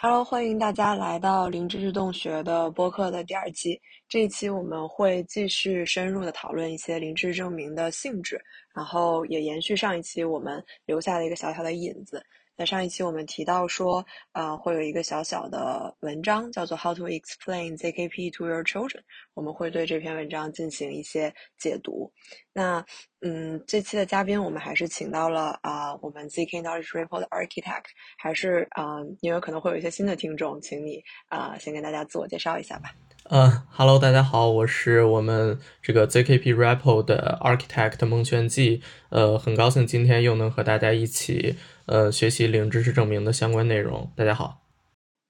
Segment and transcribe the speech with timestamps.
[0.00, 3.80] Hello，欢迎大家来到灵知识洞穴的播客的第二期。
[4.08, 8.40] 这一期我们会继续深入的讨论一些灵知证明的性质，
[8.72, 12.24] 然后也延续上一期我们留下的一个小小的引子。
[12.58, 18.88] 在上一期我们提到说，呃，会有一个小小的文章叫做《How to Explain ZKP to Your Children》，
[19.34, 22.12] 我们会对这篇文章进行一些解读。
[22.52, 22.84] 那
[23.20, 27.84] 嗯，这期的嘉宾我们还是请到了啊，我们 ZK Knowledge Report 的 Architect，
[28.16, 32.92] 还是啊，因为可能会有一些新的听众，请你啊，先跟大家自我介绍一下吧。
[33.30, 41.56] 嗯哈喽，大家好，我是我们这个 ZKP Report 的 Architect 孟轩记，呃，很高兴今天又能和大家一起
[41.88, 44.06] 呃学习零知识证明的相关内容。
[44.14, 44.60] 大家好。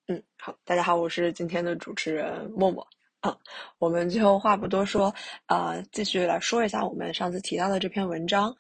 [0.09, 2.85] 嗯，好，大家好，我是今天的主持人默默。
[3.21, 3.37] 啊，
[3.79, 5.15] 我们就话不多说，
[5.47, 8.53] 呃，继续来说一下我们上次提到的这篇文章。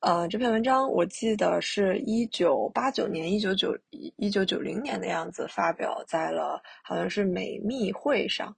[0.00, 8.54] 呃，这篇文章我记得是一九八九年、一九九一九九零年的样子发表在了好像是美密会上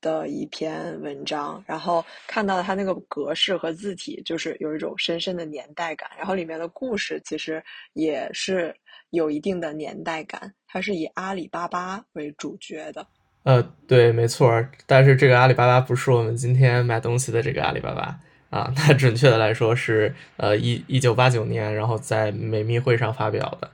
[0.00, 1.62] 的一篇文章。
[1.66, 6.10] 然后看到它那个格式和字体，就是有一种深深的年代感。
[6.16, 7.62] 然后里面的故事其实
[7.92, 8.74] 也是
[9.10, 13.06] 有一定的年代感，它是以阿里巴巴为主角的。
[13.44, 14.50] 呃，对，没错，
[14.86, 18.18] 但是这个阿里巴巴不是我们今天买东西的这个阿里巴巴
[18.50, 23.70] 啊，它准确的来说是呃一一九八九年，然后在美密会上发表的，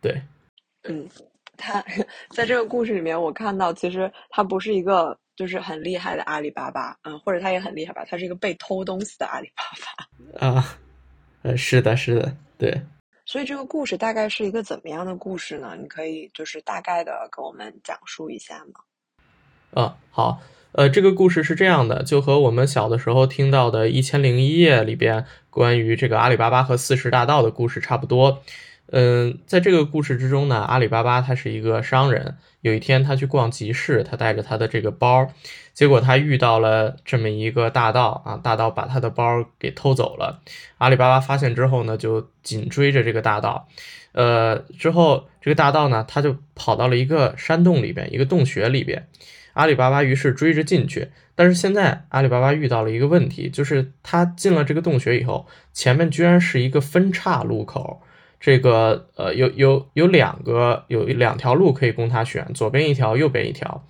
[0.00, 0.20] 对，
[0.82, 1.08] 嗯，
[1.56, 1.80] 它
[2.30, 9.64] 在这个故事里面，我看到其实它不是一个就是很厉害的阿里巴巴，嗯，或者他也很厉害吧，他是一个被偷东西的阿里巴
[10.38, 10.78] 巴 啊，
[11.42, 12.80] 呃，是的，是的，对，
[13.26, 15.76] 所以这个故事大概是一个怎么样的故事呢？
[15.80, 19.82] 你可以就是大概的给我们讲述一下吗？
[19.82, 20.40] 啊，好，
[20.72, 28.42] 呃，这个故事是这样的，就和我们小的时候听到的《一千零一夜》里边关于这个阿里巴巴和四十大盗的故事差不多。
[28.92, 35.28] 嗯，在这个故事之中呢，阿里巴巴他是一个商人，有一天他去逛集市，他带着他的这个包，
[35.72, 40.42] 结果他遇到了这么一个大盗啊，大盗把他的包给偷走了。
[40.78, 43.68] 阿里巴巴发现之后呢，就紧追着这个大盗。
[44.12, 49.08] 呃，之后这个大盗呢，他就跑到了一个山洞里边，一个洞穴里边。
[49.54, 58.02] 阿里巴巴于是追着进去，但是现在阿里巴巴遇到了一个问题，就是他进了这个洞穴以后，前面居然是一个分岔路口，
[58.44, 63.82] 这个呃有有有两个有两条路可以供他选，左边一条，右边一条。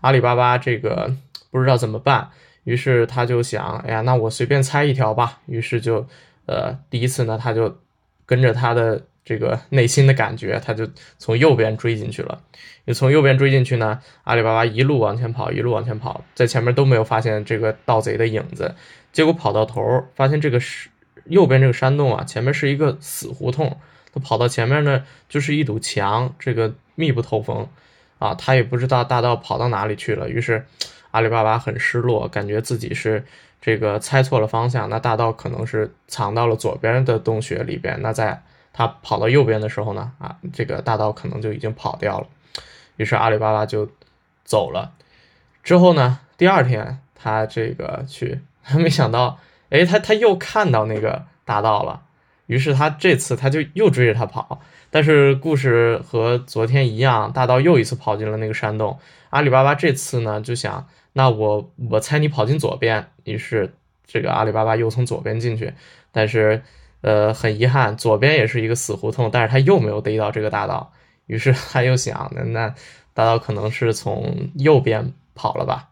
[0.00, 1.14] 阿里巴巴这个
[1.52, 2.30] 不知道怎么办，
[2.64, 5.38] 于是他就想，哎呀，那我随便猜一条吧。
[5.46, 6.04] 于是就
[6.46, 7.78] 呃第一次呢，他就
[8.26, 9.02] 跟着他的。
[9.24, 10.84] 这个内心的感觉，他就
[11.16, 12.40] 从右边追进去了。
[12.86, 18.74] 你从右边追进去呢，阿里巴巴一路往前跑，一路往前跑，在前面都没有发现这个盗贼的影子。
[19.12, 19.80] 结果跑到头，
[20.16, 20.90] 发现这个是
[21.26, 23.76] 右边这个山洞啊，前面是一个死胡同。
[24.12, 27.68] 他跑到前面呢，就是一堵墙，这个密不透风
[28.18, 28.34] 啊。
[28.34, 30.28] 他也不知道大盗跑到哪里去了。
[30.28, 30.66] 于是
[31.10, 33.24] 阿里巴巴很失落，感觉自己是
[33.60, 34.88] 这个猜错了方向。
[34.90, 38.00] 那大盗可能是藏到了左边的洞穴里边。
[38.02, 38.42] 那在
[38.72, 42.26] 他跑到右边的时候呢，啊，这个大盗可能就已经跑掉了，
[42.96, 43.88] 于是阿里巴巴就
[44.44, 44.92] 走了。
[45.62, 48.40] 之后呢，第二天他这个去，
[48.74, 49.38] 没想到，
[49.70, 52.02] 哎，他他又看到那个大盗了，
[52.52, 54.60] 于是他这次他就又追着他跑。
[54.90, 58.98] 但是故事和昨天一样，大刀又一次跑进了那个山洞。
[59.30, 63.74] 阿里巴巴这次呢就想，那我我猜你跑进左边，于是
[64.06, 65.72] 这个阿里巴巴又从左边进去，
[66.10, 66.62] 但是。
[67.04, 70.92] 呃，很遗憾，左边也是一个死胡同，但是他又没有逮到这个大刀，
[71.26, 72.72] 于是 他又想，那那
[73.12, 75.88] 大刀可能是从右边跑了吧？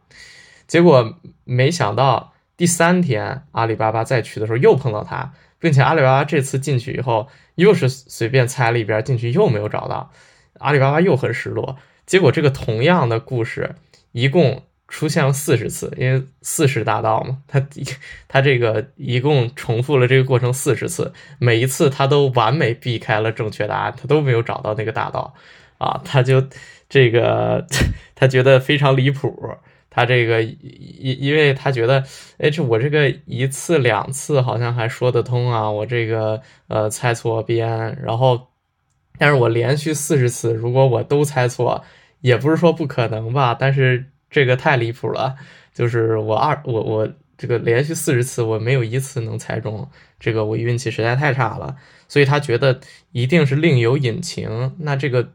[0.68, 10.10] 结果没想到第三天阿里巴巴再去的时候又碰到他，并且阿里巴巴这次进去以后又是随便猜了一边进去又没有找到，
[10.58, 11.76] 阿里巴巴又很失落。
[12.06, 13.76] 结果这个同样的故事
[14.10, 14.64] 一共。
[14.92, 17.64] 出现了四十次，因为四十大盗嘛，他
[18.26, 25.32] 他这个一共重复了这个过程四十次，每一次他都完美避开了正确答案，他都没有找到那个大盗，
[25.78, 26.44] 啊，他就
[26.88, 27.64] 这个
[28.16, 29.32] 他觉得非常离谱，
[29.90, 32.02] 他这个因因为他觉得，
[32.38, 37.68] 哎，这我这个一次两次好像还说得通啊，我这个呃猜错边，
[38.02, 38.48] 然后，
[39.18, 41.84] 但是我连续四十次，如果我都猜错，
[42.20, 44.06] 也不是说不可能吧，但是。
[44.32, 45.34] 这个太离谱了，
[45.74, 49.90] 就是我二我我这个连续四十次我没有一次能猜中，
[50.20, 51.74] 这个我运气实在太差了，
[52.06, 52.78] 所以他觉得
[53.10, 54.76] 一定是另有隐情。
[54.78, 55.32] 那这个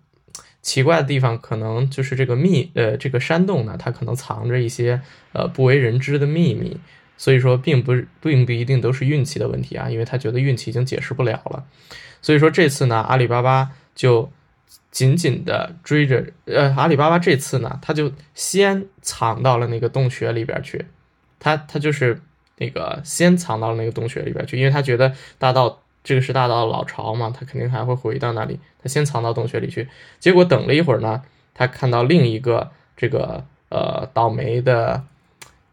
[0.65, 4.99] 奇怪的地方可能就是这个秘呃这个山洞呢，它可能藏着一些
[5.31, 6.75] 呃不为人知的秘密，
[7.17, 11.63] 所以说并不并不一定都是运气的问题啊，因为他觉得运气已经解释不了了，
[12.19, 14.31] 所以说这次呢阿里巴巴就
[14.89, 16.25] 紧紧的追着。
[16.45, 20.83] 呃，阿里巴巴这次呢，他就先藏到了那个洞穴里边去，
[21.37, 22.19] 他他就是
[22.57, 29.89] 那个先藏到了那个洞穴里边去，因为他觉得大盗这个是大盗的老巢嘛，他肯定还会回到那里，他先藏到洞穴里去。
[30.19, 31.23] 结果等了一会儿呢，
[31.55, 35.03] 他看到另一个这个呃倒霉的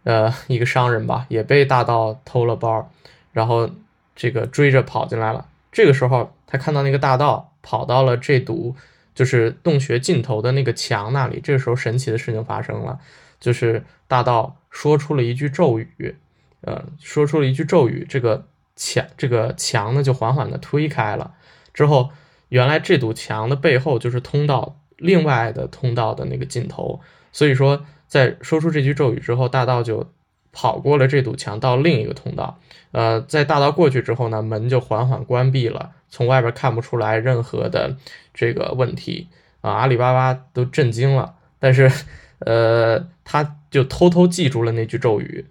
[0.04, 2.90] 呃一个商人吧，也被大盗偷了包，
[3.32, 3.68] 然后
[4.16, 5.46] 这个追着跑进来了。
[5.70, 8.74] 这个时候，他看到那个大盗跑到了这堵
[9.14, 11.40] 就是洞穴尽头的那个墙那里。
[11.40, 12.98] 这个时候，神奇的事情发生了，
[13.38, 16.16] 就是大盗说出了一句咒语，
[16.62, 18.46] 呃，说出了一句咒语，这个
[18.76, 21.34] 墙这个墙呢就缓缓的推开了。
[21.74, 22.10] 之后，
[22.48, 27.00] 原来这堵墙的背后就是通道，另外的通道的那个尽头。
[27.32, 30.12] 所以说，在说出这句咒语之后，大盗就
[30.52, 32.58] 跑过了这堵墙，到另一个通道。
[32.90, 37.96] 呃，在大道过去之后呢，门就缓缓关闭了，从外边看不出来任何的
[38.34, 39.28] 这个问题
[39.62, 39.72] 啊。
[39.72, 41.90] 阿里巴巴都震惊了，但是，
[42.40, 45.46] 呃，他就偷偷记住了那句咒语，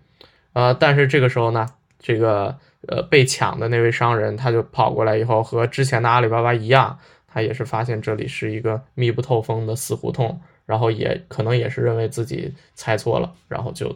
[0.54, 1.66] 啊，但是这个时候呢，
[1.98, 6.98] 这个呃被抢的那位商人他就跑过来以后，和之前的阿里巴巴一样，
[7.28, 13.96] 他也是发现这里是一个密不透风的死胡同，然后也可能也是认为自己猜错了，然后就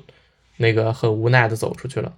[0.58, 2.14] 那个很无奈的走出去了。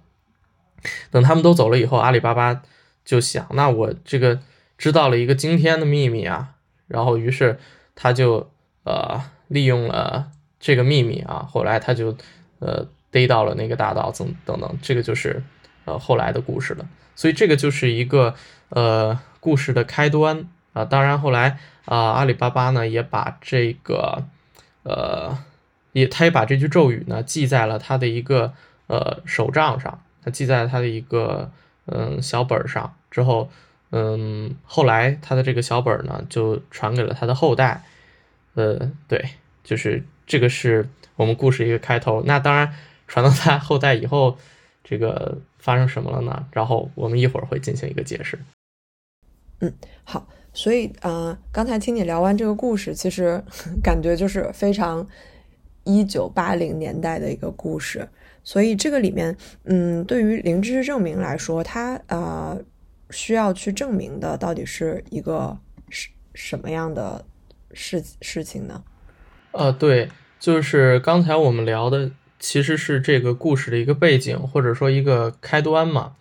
[1.10, 2.62] 等他们都走了以后，阿里巴巴
[3.04, 4.38] 就想：那我这个
[4.76, 6.54] 知道了一个惊天的秘密啊！
[6.86, 7.58] 然后于是
[7.96, 8.48] 他就
[8.84, 10.30] 呃利用了
[10.60, 12.16] 这个秘密啊，后来他就
[12.60, 15.42] 呃逮到了那个大盗，等等等，这个就是
[15.88, 16.86] 呃后来的故事了。
[17.16, 18.34] 所以这个就是一个
[18.68, 20.84] 呃故事的开端啊。
[20.84, 24.24] 当然后来啊，阿里巴巴呢也把这个
[24.82, 25.38] 呃
[25.92, 28.52] 也他也把这句咒语呢记在了他的一个
[28.86, 30.02] 呃手账上。
[30.22, 31.50] 他记在他的一个
[31.86, 33.50] 嗯小本上之后，
[33.90, 37.82] 嗯，后来他的这个小本呢就传给了他的后代，
[38.54, 39.30] 呃，对，
[39.64, 42.22] 就是这个是我们故事一个开头。
[42.26, 42.74] 那当然
[43.06, 44.36] 传到他后代以后，
[44.84, 45.38] 这个
[45.68, 46.46] 发生什么了呢？
[46.50, 48.38] 然后我们一会儿会进行一个解释。
[49.60, 49.70] 嗯，
[50.02, 53.44] 好，所以啊，刚才听你聊完这个故事，其实
[53.84, 55.06] 感觉就是非常
[55.84, 58.08] 一九八零年代的一个故事。
[58.42, 62.58] 所以这个里面，嗯，对于零知识证明来说，它呃
[63.10, 65.54] 需要去证明的到底是一个
[65.90, 67.22] 什什么样的
[67.74, 68.82] 事事情呢？
[69.52, 76.12] 呃，对，就是刚才我们聊的其实是这个故事的一个背景，或者说一个开端嘛。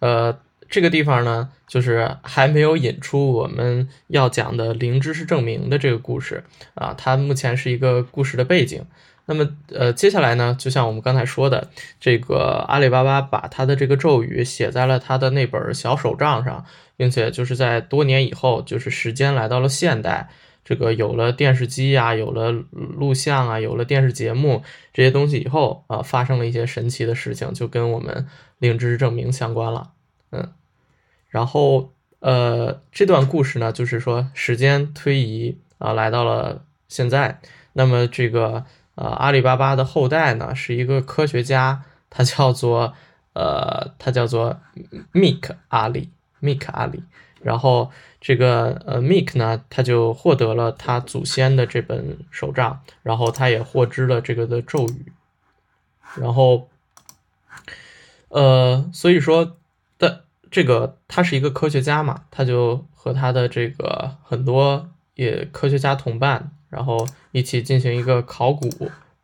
[0.00, 0.38] 呃，
[0.68, 6.44] 这个地方呢，就是还没有引出我们要讲的零知识证明的这个故事
[6.74, 8.84] 啊，它目前是一个故事的背景。
[9.26, 16.62] 那么，呃，接下来呢，就像我们刚才说的，这个阿里巴巴把他的这个咒语写在了他的那本小手账上，
[16.98, 20.28] 并且就是在多年以后，就是时间来到了现代，
[20.64, 24.62] 这个有了电视机啊，有了录像啊，有了电视节目
[24.92, 28.26] 这些东西以后啊，发生了一些神奇的事情，就跟我们
[28.58, 29.90] 零知识证明相关了。
[30.30, 30.52] 嗯，
[31.28, 37.40] 然后，呃，这段故事呢，就是说时间推移啊，来到了现在，
[37.74, 38.64] 那么这个。
[38.96, 42.94] 呃，阿里巴巴的后代呢是一个科学家，他叫做
[43.32, 44.60] 呃，他叫做
[45.12, 46.10] Mick 阿里
[46.40, 47.02] ，Mick 阿里。
[47.42, 47.90] 然后
[48.24, 55.12] 这个呃 Mick 呢，他就获得了他祖先的这本手账，然后他也获知了这个的咒语。
[56.16, 56.70] 然后，
[58.28, 59.58] 呃，所以说
[59.98, 66.50] 的这个他是一个科学家嘛，他就和他的这个很多也科学家同伴。
[66.70, 68.68] 然后一起进行一个考古，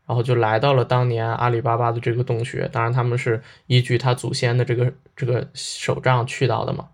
[0.07, 2.69] 然后就来到了当年阿里巴巴的这个洞穴。
[2.71, 6.87] 当然，他们是依据他祖先的这个这个手账去到的嘛。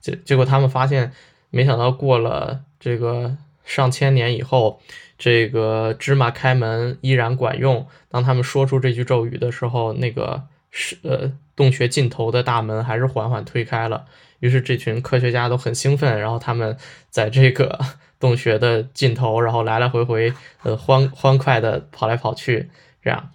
[0.00, 1.10] 结结果他们发现，
[1.52, 4.80] 没想到过了这个上千年以后，
[5.16, 7.86] 这个芝麻开门依然管用。
[8.08, 10.42] 当他们说出这句咒语的时候，那个
[10.72, 14.06] 是呃洞穴尽头的大门还是缓缓推开了。
[14.40, 16.76] 于是这群科学家都很兴奋，然后他们
[17.08, 17.78] 在这个。
[18.22, 20.32] 洞穴的尽头，然后来来回回，
[20.62, 22.70] 呃，欢欢快的跑来跑去，
[23.02, 23.30] 这样。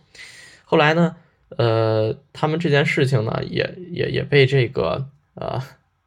[0.63, 1.17] 后来呢，
[1.57, 5.61] 呃，他们这件事情呢，也也也被这个，呃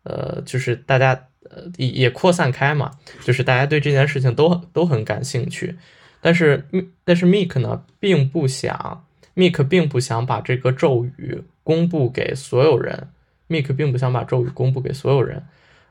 [0.05, 1.27] 呃，就是大家
[1.77, 2.91] 也也扩散开嘛，
[3.25, 5.77] 就是大家对这件事情都都很感兴趣。
[6.21, 6.67] 但是，
[7.05, 13.09] 但是 Mick 呢，并不想，Mick 并不想把这个咒语公布给所有人。
[13.49, 15.45] Mick 并不想把咒语公布给所有人，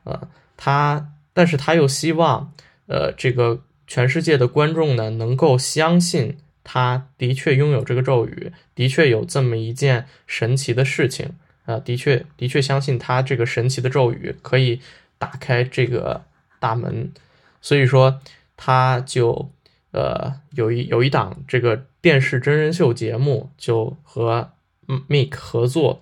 [0.04, 2.52] 呃，他，但是他又希望。
[2.92, 11.30] 呃，这个全世界的观众呢，能够相信他的确拥有这个咒语，的确有这么一件神奇的事情
[11.66, 14.80] 啊，的确的确相信他这个神奇的咒语可以
[15.20, 16.24] 打开这个
[16.58, 17.12] 大门，
[17.60, 18.20] 所以说
[18.56, 19.50] 他就
[19.90, 24.50] 呃有一有一档这个电视真人秀节目，就和
[25.08, 26.00] Mick 合作，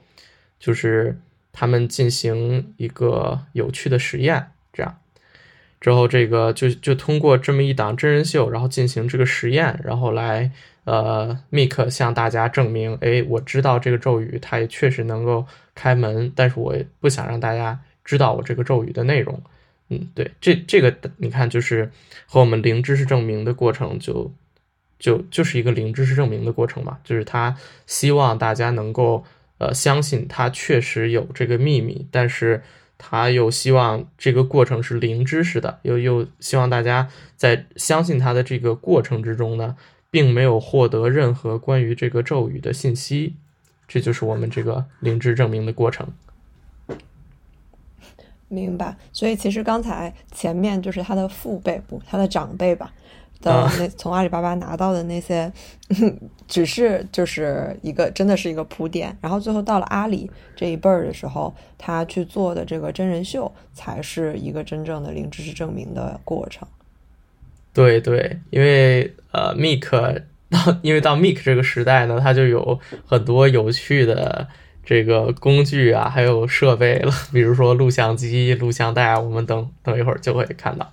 [0.60, 1.18] 就是
[1.52, 4.98] 他们进行一个有趣的实验，这样。
[5.80, 10.52] 之后这个就就通过这么一档真人秀，然后进行这个实验，然后来
[10.84, 15.44] 呃 Mick 向大家证明，哎，我知道这个咒语，它也确实能够
[15.74, 19.38] 开门，但是我也不想让大家知道我这个咒语的内容。
[19.90, 21.90] 嗯，对，这这个你看，就是
[22.24, 24.32] 和我们零知识证明的过程，就
[24.98, 27.54] 就就是一个零知识证明的过程嘛，就是他
[27.86, 29.24] 希望大家能够
[29.58, 32.62] 呃相信他确实有这个秘密，但是
[32.96, 39.76] 他又希望这个过程是零知识的，又又希望大家在相信他的这个过程之中呢，
[40.10, 43.36] 并没有获得任何关于这个咒语的信息，
[43.86, 46.08] 这就是我们这个零知证明的过程。
[48.48, 52.90] 明白，所以其实刚才前面就是他的父辈不，他的长辈吧
[53.42, 55.52] 的那从阿里巴巴拿到的那些，
[56.48, 66.66] 只是就是一个真的是一个铺垫，然后最后到了阿里这一辈儿的时候，他去做的这个真人秀才是一个真正的零知识证明的过程。
[67.74, 74.48] 对对，因为呃，Mick 到因为到 Mick 这个时代呢，他就有很多有趣的。
[74.88, 80.90] 这个工具啊，还有设备了，比如说录像机、录像带，我们等等一会儿就会看到。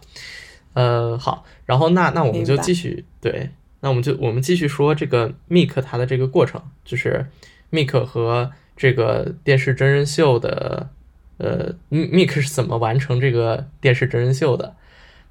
[0.73, 7.25] 呃，好，然后那那我们就继续对，那我们就我们继续说这个 Mick 它的这个过程，就是
[7.71, 10.89] Mick 和这个电视真人秀的，
[11.37, 14.75] 呃，Mick 是怎么完成这个电视真人秀的？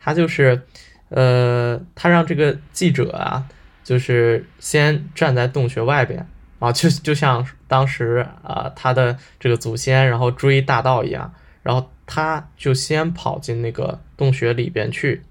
[0.00, 0.62] 他就是
[1.10, 3.46] 呃，他让这个记者啊，
[3.84, 6.26] 就是先站在洞穴外边。
[6.64, 15.22] 啊，就就像当时啊，他的这个祖先然后追大盗一样，然后他就先跑进那个洞穴里边去。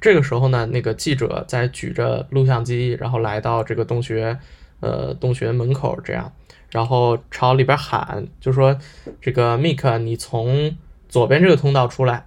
[0.00, 4.38] 这个时候呢，那个记者在举着录像机，然后来到这个洞穴，
[4.80, 6.32] 呃，洞穴门口这样，
[6.70, 8.76] 然后朝里边喊，就说
[9.20, 10.76] ：“这个 Mick，你从
[11.08, 12.26] 左边这个通道出来。”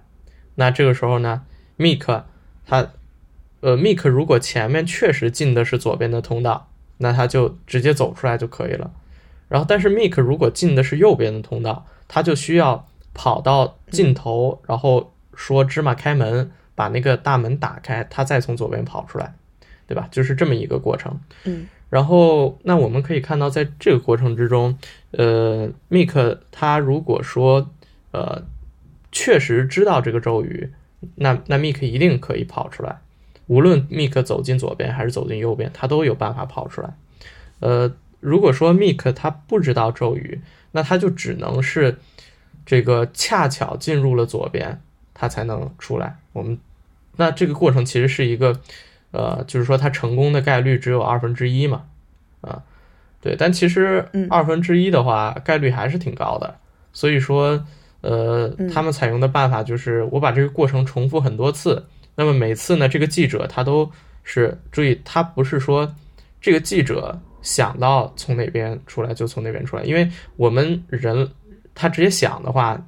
[0.56, 1.42] 那这个时候呢
[1.76, 2.22] ，Mick
[2.66, 2.90] 他，
[3.60, 6.69] 呃，Mick 如果前面确实进的是左边的通道。
[7.02, 8.90] 那他就直接走出来就可以了，
[9.48, 19.34] 然后但是 Mick 如果进的是右边的通道，他就需要跑到尽头，然后说芝麻开门，把那个大门打开，他再从左边跑出来，
[19.86, 20.08] 对吧？
[20.10, 21.18] 就是这么一个过程。
[21.44, 24.76] 嗯，然后那我们可以看到，在这个过程之中，
[25.12, 27.70] 呃，Mick 他如果说
[28.12, 28.42] 呃
[29.10, 30.70] 确实知道这个咒语，
[31.14, 32.98] 那那 Mick 一定可以跑出来。
[33.50, 36.94] 无论 Mick 走进左边还是走进右边，他都有办法跑出来。
[37.58, 40.40] 呃，如果说 Mick 他不知道咒语，
[40.70, 41.98] 那他就只能是
[42.64, 44.80] 这个恰巧进入了左边，
[45.12, 46.18] 他才能出来。
[46.32, 46.56] 我们
[47.16, 48.60] 那这个过程其实是一个，
[49.10, 51.82] 呃，就是说他成功的概率只有二分之一嘛，
[52.42, 52.62] 啊，
[53.20, 53.34] 对。
[53.36, 56.54] 但其实二分之一的话，概率还是挺高的。
[56.92, 57.66] 所以说，
[58.02, 61.86] 呃，他们采用的办法就是我把这个过程重复很多次。
[62.20, 63.90] 那么每次呢，这个记者他都
[64.24, 65.90] 是注意，他不是说
[66.38, 71.30] 这个记者想到从哪边出来就从哪边出来，因为我们人
[71.74, 72.78] 他直接想的话，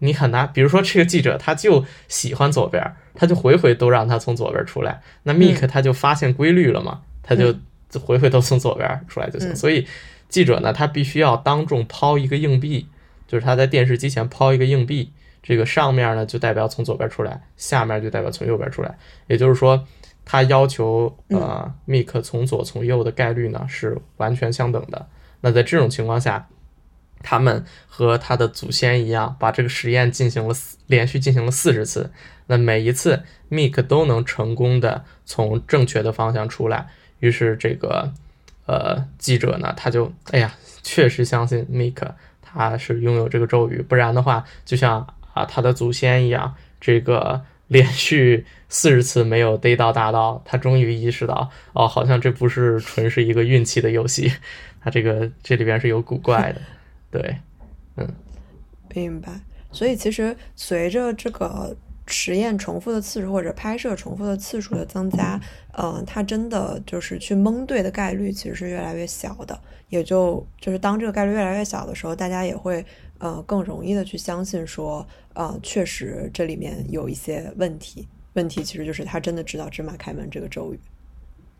[0.00, 0.46] 你很难。
[0.52, 2.84] 比如说这个记者他就喜欢左边，
[3.14, 7.54] 他就回回都让他从左边出来，那 Mick 他就发现规律了嘛，他就
[7.98, 9.56] 回回都从左边出来就行。
[9.56, 9.86] 所以
[10.28, 12.86] 记者呢，他必须要当众抛一个硬币，
[13.26, 15.10] 就是他在电视机前抛一个硬币。
[15.42, 18.96] 这个上面呢就代表从左边出来，下面就代表从右边出来。
[19.26, 19.84] 也就是说，
[20.24, 25.08] 他要求呃 make 从左从右的概率呢是完全相等的。
[25.40, 26.46] 那在这种情况下，
[27.24, 30.54] 他们和他的祖先一样，把这个实验进行了
[30.86, 32.12] 连续进行了四十次。
[32.46, 36.86] 那每一次 make 都能成功的从正确的方向出来。
[37.18, 38.12] 于是这个
[38.66, 45.04] 呃记者呢他就哎呀，确实相信 make 他是拥有这个咒语，不然的话就像。
[45.32, 54.30] 啊，他的祖先一样，这个连续四十次没有逮到大盗，他终于意识到，哦，好像这不是纯是一个运气的游戏，
[54.80, 56.60] 他这个这里边是有古怪的，
[57.10, 57.36] 对，
[57.96, 58.06] 嗯，
[58.94, 59.32] 明白。
[59.70, 61.74] 所以其实随着这个
[62.06, 65.40] 实验重复的次数或者拍摄重复的次数的增加，
[65.78, 69.58] 嗯，他真的就是去蒙对的概率其实是越来越小的，
[69.88, 72.84] 也就就是当这个概率越来越小的时候，大家也会。
[73.22, 78.08] 呃，更容易的去相信说，呃，确实这里面有一些问题。
[78.32, 80.80] 问题其实就是他真的知道芝麻开门这个咒语。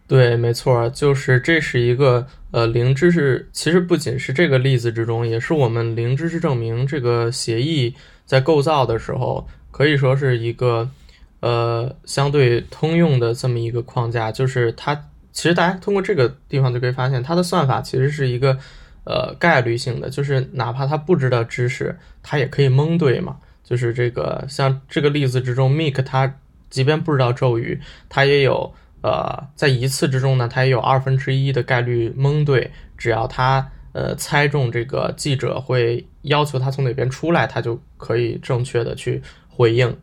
[0.08, 3.48] 对，没错，就是这是一个呃零知识。
[3.52, 7.94] 其实不仅是这个例子之中，也是我们零知识证明这个协议
[8.26, 10.90] 在构造的时候，可以说是一个
[11.38, 14.94] 呃相对通用的这么一个框架，就是它
[15.30, 18.58] 其实大家通过这个地方就可以发现，它的算法其实是一个
[19.04, 23.38] 呃概率性的，就是哪怕他不知道知识，他也可以蒙对嘛。
[23.62, 33.70] 就是这个像这个例子之中，Mick 他即便不知道咒语，他也有呃在一次之中呢，他也有二分之一的概率蒙对，只要他。
[33.94, 39.98] 呃，猜中这个记者会要求他从哪边出来，他就可以正确的去回应。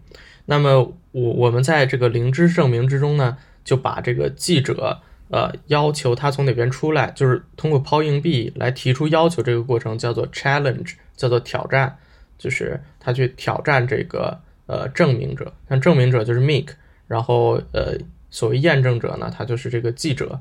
[0.45, 11.97] 那么我我们在这个零知识证明之中呢，就把这个记者呃要求他从哪边出来，就是通过抛硬币来提出要求这个过程叫做 challenge，叫做挑战，
[12.37, 15.53] 就是他去挑战这个呃证明者。
[15.67, 16.67] 像证明者就是 Mick，
[17.07, 17.97] 然后呃
[18.29, 20.39] 所谓验证者呢，他就是这个记者，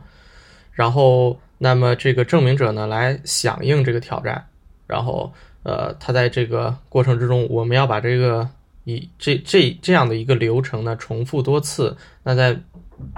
[0.73, 1.41] 然后。
[1.61, 4.47] 那么这个证明者呢，来响应这个挑战，
[4.87, 5.33] 然后，
[5.65, 8.49] 呃，他在这个过程之中，我们要把这个
[8.85, 11.97] 以这这这样的一个流程呢重复多次。
[12.23, 12.57] 那在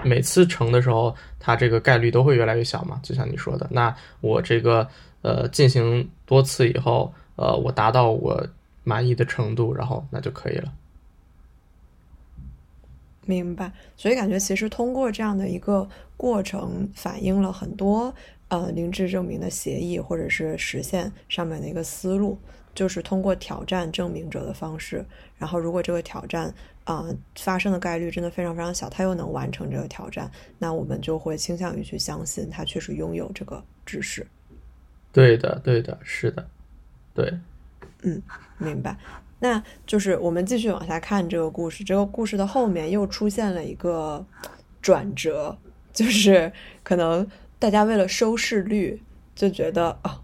[0.04, 3.00] 每次成的时候，它这个概率都会越来越小嘛？
[3.02, 4.88] 就像你说的，那我这个
[5.22, 8.46] 呃进行多次以后，呃，我达到我
[8.84, 10.72] 满意的程度，然后那就可以了。
[13.26, 18.12] 明白，所以感觉其实通过这样的一个过程，反映了很多
[18.48, 22.36] 呃零知证明的协议或者是实现上面的一个思路，
[22.74, 25.04] 就是通过挑战证明者的方式，
[25.38, 26.52] 然后如果这个挑战
[26.84, 34.26] 啊发生的概率真的非常非常小，他又能完成这个挑战，那我们就会倾向于去相信他确实拥有这个知识。
[35.12, 36.48] 对的，对的，是的，
[37.12, 37.32] 对，
[38.02, 38.22] 嗯，
[38.58, 38.96] 明白。
[39.40, 44.24] 那就是我们继续往下看这个故事，这个故事的后面又出现了一个
[44.80, 45.56] 转折，
[45.92, 47.26] 就是可能
[47.58, 49.02] 大家为了收视率，
[49.34, 50.20] 就觉得啊，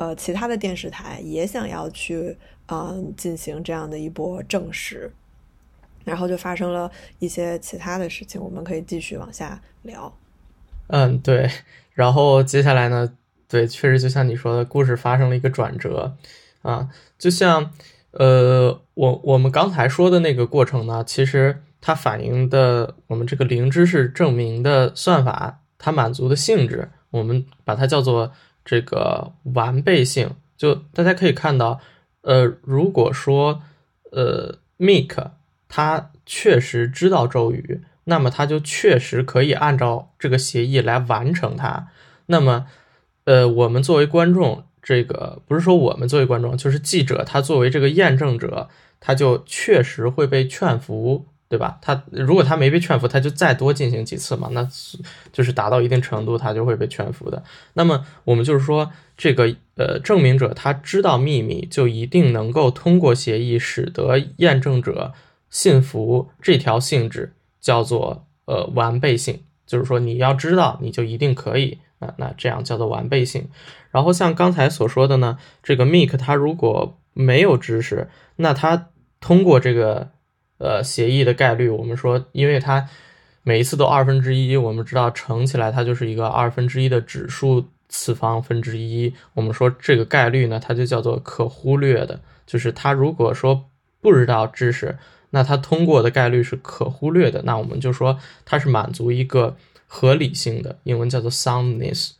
[0.00, 5.12] 呃，其他的电视台也想要去啊进行这样的一波证实，
[6.04, 10.10] 然后就发生了一些其他的事情，我们可以继续往下聊。
[10.86, 11.50] 嗯，对，
[11.92, 13.12] 然后接下来呢，
[13.46, 16.16] 对，确实就像你说的，故事发生了一个转折
[16.62, 17.70] 啊，就像。
[18.12, 28.32] 呃，我我们刚才说的那个过程呢，其实它反映的我们这个零知识证明的算法，它满足的性质，我们把它叫做
[28.64, 30.30] 这个完备性。
[30.56, 31.80] 就大家可以看到，
[32.22, 33.62] 呃，如果说
[34.12, 35.30] 呃，Mick
[35.68, 41.88] 他确实知道咒语，那么他就确实可以按照这个协议来完成它。
[42.26, 42.66] 那么，
[43.24, 44.64] 呃，我们作为观众。
[44.82, 51.78] 这个不是说我们作为观众，就是记者，他作为这个验证者，他就确实会被劝服，对吧？
[51.82, 54.66] 他如果他没被劝服，他就再多进行几次嘛，那
[55.32, 57.42] 就是达到一定程度，他就会被劝服的。
[57.74, 65.12] 那么我们就是说，这个呃证明者他知道秘密，就一定能够通过协议使得验证者
[65.48, 71.78] 信服，这条性质叫做呃完备性，就是说你要知道，你就一定可以。
[71.98, 73.48] 那那这样叫做完备性，
[73.90, 78.86] 然后像刚才所说的呢，这个 Mick 他如果没有知识，那他
[79.18, 80.10] 通过这个
[80.60, 82.88] 呃协议的概率，我们说，因为它
[83.42, 93.64] 每一次都二分之一，我们知道乘起来它就是一个二分之一的指数次方分之一，我们说这个概率呢，它就叫做可忽略的，就是他如果说
[94.00, 94.96] 不知道知识，
[95.30, 99.56] 那他通过的概率是可忽略的，那我们就说它是满足一个。
[99.92, 102.12] 合理性的英文叫做 soundness，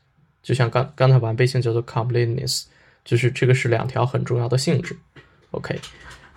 [0.42, 2.64] 就像刚刚才完备性叫做 completeness，
[3.04, 4.96] 就是这个是两条很重要的性质。
[5.52, 5.78] OK，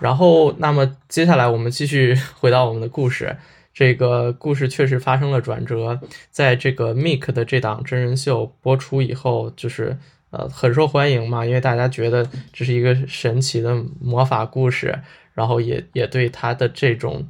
[0.03, 3.37] 然后那么接下来我们继续 回到我们的故事，
[3.73, 5.97] 这个故事确实发生了转折，
[6.29, 9.97] 在这个 Mik 的这档真人秀播出以后，就是
[10.31, 14.99] 呃很受欢迎嘛，因为大家觉得这是一个神奇的魔法故事，
[15.33, 17.25] 然后也也对他的这种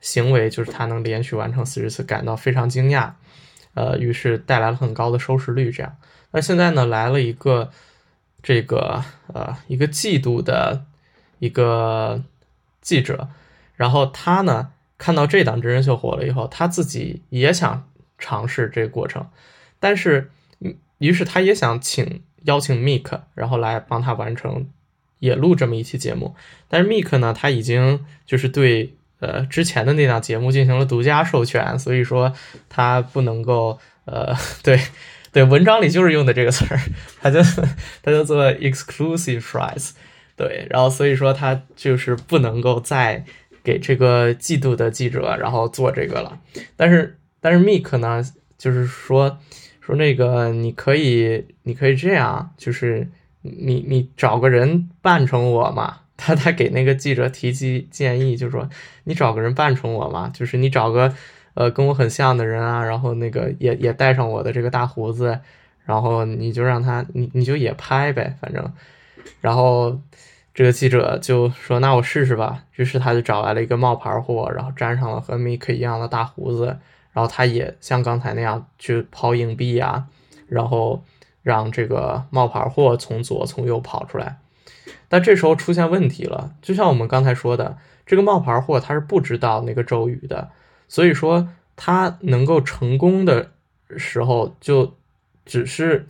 [0.00, 3.10] 行为，就是他能连续完成四十次感到非常惊讶。
[3.72, 5.72] 呃，于是带来了很高的收视率。
[5.72, 5.96] 这样，
[6.32, 7.70] 那现在呢，来了一个
[8.42, 10.84] 这个呃一个季度的
[11.38, 12.22] 一个
[12.80, 13.28] 记者，
[13.76, 19.28] 然后他呢看到这档真人秀火了以后，他自己也想尝试这个过程，
[19.78, 20.30] 但是
[20.98, 24.68] 于是他也想请邀请 Mick，然后来帮他完成，
[25.18, 26.34] 也录这么一期节目。
[26.68, 28.94] 但是 Mick 呢，他已经就是对。
[29.20, 32.32] 呃，之前的那档节目进行了独家授权，所以说
[32.68, 34.80] 他不能够呃， 对
[35.32, 36.78] 对，文章里就是用的这个词儿，
[37.20, 37.42] 他就
[38.00, 39.90] 他就做 exclusive prize，
[40.38, 43.22] 对，然后所以说他就是不能够再
[43.62, 46.40] 给这个季度的记者然后做这个了。
[46.76, 48.24] 但是但是 Mike 呢，
[48.56, 49.38] 就是说
[49.80, 53.10] 说那个你可以你可以这样，就是
[53.42, 55.98] 你你找个人扮成我嘛。
[56.20, 58.68] 他他给那个记者提及建议，就说
[59.04, 61.14] 你找个人扮成我嘛，就是你找个
[61.54, 65.38] 呃跟我很像的人啊，然后那个也也带上我的这个大胡子，
[65.84, 68.72] 然后你就让他你你就也拍呗，反正，
[69.40, 70.00] 然后
[70.58, 76.76] 这个记者就说那我试试吧，于是他就找来了一个冒牌货，然后粘上了和 Mick 一样的大胡子，
[77.12, 80.06] 然后他也像刚才那样去抛硬币啊，
[80.48, 81.04] 然后
[81.44, 84.38] 让这个冒牌货从左从右跑出来。
[85.08, 90.50] 但这时候出现问题了，就像我们刚才说的，这个冒牌货他是不知道那个咒语的，
[90.88, 93.52] 所以说他能够成功的
[93.96, 94.96] 时候就
[95.46, 96.08] 只是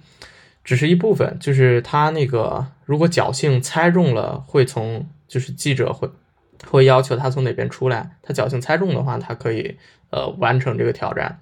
[0.65, 6.09] 只是一部分，就是他那个如果侥幸猜中了，会从就是记者会
[6.67, 9.77] 会要求他从哪边出来，他侥幸猜中的话，他可以
[10.09, 11.39] 呃完成这个挑战。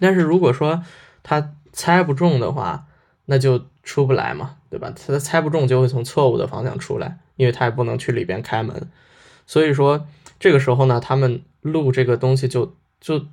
[0.00, 0.82] 但是如果说
[1.22, 2.86] 他猜不中的话，
[3.26, 4.56] 那就出不来嘛。
[4.68, 4.92] 对吧？
[4.94, 8.90] 他猜不中就会从错误的方向出来，因为他也不能去里边开门。
[9.46, 10.06] 所以说
[10.40, 13.24] 这个时候呢，他们录这个东西就就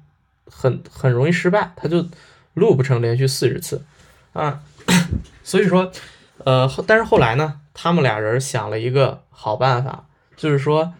[0.45, 2.05] 很很容易失败，他就
[2.53, 3.83] 录不成连续四十次
[4.31, 4.61] 啊。
[5.43, 5.91] 所以说，
[6.39, 10.93] 呃，但是后来呢，他们俩人想了一个好办法，就是说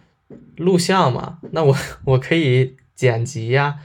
[0.56, 3.76] 录像嘛，那我我可以剪辑呀，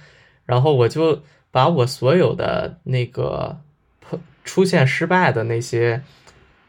[0.45, 3.57] 然后我就把我所有的那个
[4.43, 6.01] 出现失败的那些。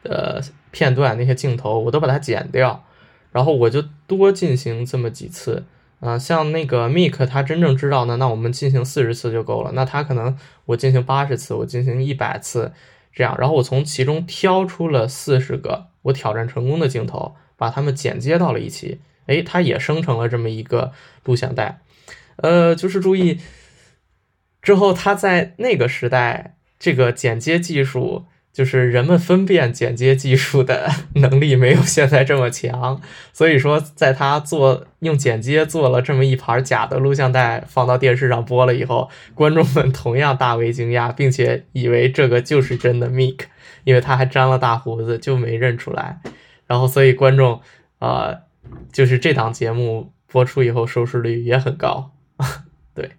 [0.02, 0.40] 呃，
[0.70, 2.86] 片段那些镜头我都把它剪掉，
[3.32, 5.66] 然后我就多进行这么几次
[6.00, 6.18] 啊。
[6.18, 9.72] 像那个 Mick 他真正知道呢，那我们进行四十次就够了。
[9.74, 12.72] 那他可能我进行八十次，我进行一百次
[13.12, 19.00] 这样，然后我从其中挑出了四十个我挑战成功的镜头，把它们剪接到了一起。
[19.26, 20.92] 哎，它也生成了这么一个
[21.24, 21.80] 录像带。
[22.36, 23.40] 呃，就是注意
[24.62, 28.26] 之后，它在那个时代这个剪接技术。
[28.52, 33.00] 就是人们分辨剪接技术的 能力没有现在这么强，
[33.32, 43.40] 所以说在他做用剪接做了这么一盘假的录像带放到电视上播了以后，观众们同样大为惊讶，并且以为这个就是真的 Mick，
[43.84, 46.20] 因为他还粘了大胡子，就没认出来。
[46.66, 47.60] 然后所以观众
[47.98, 48.34] 啊，
[48.92, 52.10] 就是这档节目播出以后收视率也很高，
[52.94, 53.10] 对。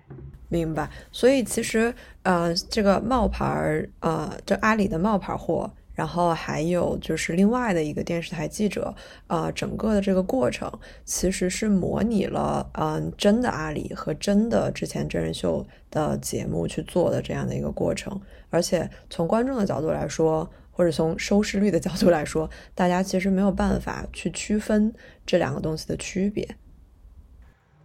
[0.50, 8.94] 明白，所以其实呃，这个冒牌儿呃，这阿里的冒牌货，然后还有就是另外的一个电视台记者，
[9.28, 10.72] 呃，整个的这个过程
[11.04, 24.94] 其实是模拟了嗯真的阿里和真的之前真人秀的节目去做的这样的一个过程，而且从观众的角度来说，或者从收视率的角度来说，大家其实没有办法去区分
[25.26, 26.48] 这两个东西的区别。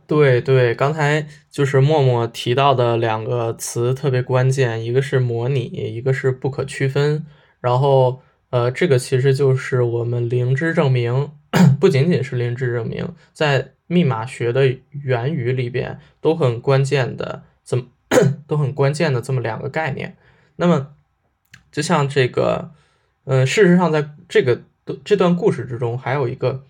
[0.07, 7.27] 对对，刚才就是默默提到的两个词特别关键，一个是模拟，一个是不可区分。
[7.61, 11.33] 然后，呃，这个其实就是我们灵芝证明，
[11.81, 17.87] 不仅仅是灵芝证明，在密码学的源语里边都很关键的，这么
[18.47, 20.17] 都很关键的这么两个概念。
[20.55, 20.95] 那么，
[21.73, 22.71] 就像这个，
[23.25, 24.63] 嗯，事实上，在这个
[25.05, 26.63] 这段故事之中，还有一个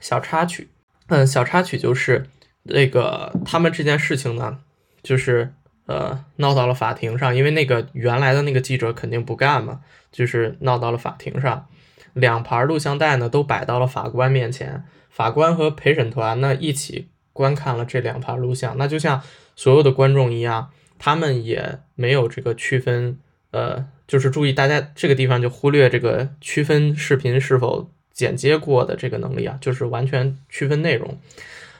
[0.00, 0.68] 小插曲，
[1.06, 2.26] 嗯，小插曲就是。
[2.68, 4.58] 那个他们这件事情呢，
[5.02, 5.52] 就是
[5.86, 11.66] 呃闹到了法庭上，因为那个原来的那个记者肯定不干嘛，就是闹到了法庭上。
[12.12, 18.78] 两盘录像带呢都摆到了法官面前，法官和陪审团呢一起观看了这两盘录像。
[18.78, 19.20] 那就像
[19.54, 23.18] 所有的观众一样，他们也没有这个区分，
[23.50, 31.18] 呃，就是注意大家这个地方就忽略这个区分视频是否剪接过的这个能力啊，就是完全区分内容。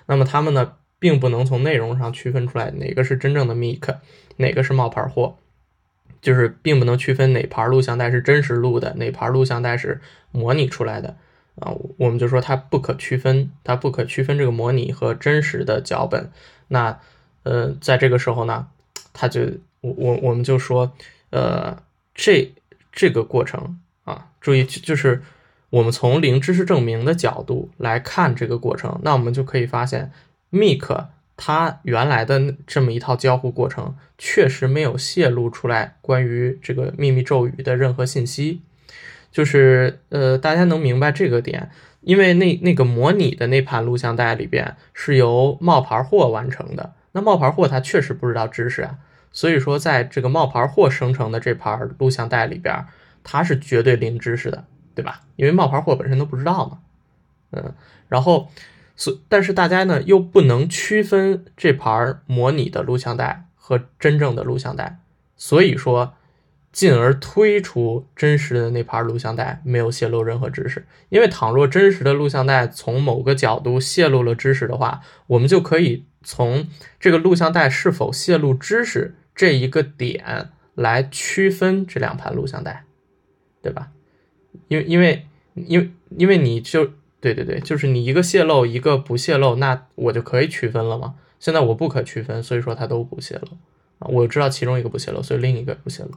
[0.07, 3.97] 那么他们呢，并不能从内容上区分出来哪个是真正的 Mick，
[4.37, 5.37] 哪个是冒牌货，
[6.23, 11.16] 就是并不能区分哪盘录像带是真实录的，哪盘录像带是模拟出来的
[11.57, 11.75] 啊。
[11.99, 16.31] 我们就说它不可区分，它不可区分这个模拟和真实的脚本。
[16.69, 16.99] 那
[17.42, 18.69] 呃，在这个时候呢，
[19.12, 19.40] 他就
[19.81, 20.92] 我我我们就说，
[21.31, 21.77] 呃，
[22.14, 22.55] 这
[22.92, 25.23] 这个过程啊，注意就是。
[25.70, 30.12] 我们从零知识证明的角度来看这个过程，那我们就可以发现
[30.52, 38.62] ，Mick 他原来的这么一套交互过程确实没有泄露出来关于这个秘密咒语的任何信息，
[39.31, 48.98] 就是呃，大家能明白这个点，因为那那个模拟的那盘录像带里边是由冒牌货完成的，那冒牌货他确实不知道知识啊，
[49.33, 52.87] 所以说在这个冒牌货生成的这盘录像带里边，
[53.24, 54.64] 他是绝对零知识的。
[54.96, 55.20] 对吧？
[55.37, 56.78] 因为冒牌货本身都不知道嘛，
[57.52, 57.74] 嗯，
[58.09, 58.48] 然后，
[58.96, 64.98] 所但是大家呢又不能区分这盘模拟的录像带和真正的录像带，
[65.37, 66.14] 所以说，
[66.72, 70.87] 进而推出真实的那盘录像带没有泄露任何知识。
[71.11, 76.66] 因为倘若真实的录像带从某个角度泄露了知识的话，我们就可以从
[76.98, 82.85] 这个录像带是否泄露知识这一个点来区分这两盘录像带，
[83.61, 83.90] 对吧？
[84.69, 86.90] 因为因为因为因为你就
[87.21, 91.14] 对对对，就是你一个泄露，一个不泄露，那我就可以区分了嘛？
[91.38, 93.49] 现在我不可区分，所以说它都不泄露
[93.99, 94.09] 啊。
[94.09, 96.11] 我知道其中一个不泄露，所以另一个不泄露。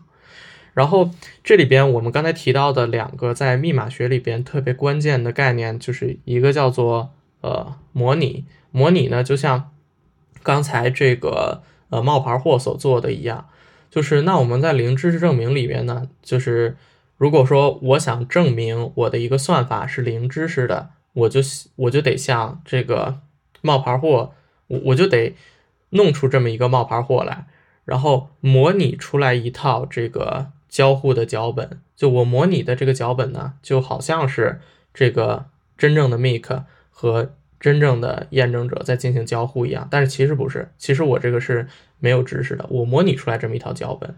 [0.74, 1.10] 然后
[1.44, 9.72] 这里边我们刚才提到的两个在密码学里边特别关键的概念，就是一个叫做呃模拟，模拟呢就像
[10.44, 13.50] 刚才这个呃冒牌货所做的一样，
[13.90, 16.78] 就是那我们在零知识证明里边呢，就是
[17.20, 21.40] 如果说我想证明我的一个算法是零知识的，我就
[21.76, 23.20] 我就得像这个
[23.62, 24.34] 冒牌货，
[24.66, 25.36] 我我就得
[25.92, 27.46] 弄出这么一个冒牌货来，
[27.86, 30.52] 然后模拟出来一套这个。
[30.70, 34.62] 交互的脚本，就我模拟的这个脚本呢，就好像是
[34.94, 44.16] 这个真正的 make 和真正的验证者在进行交互一样，但是其实不是，其实我这个是没有知识的，我模拟出来这么一套脚本。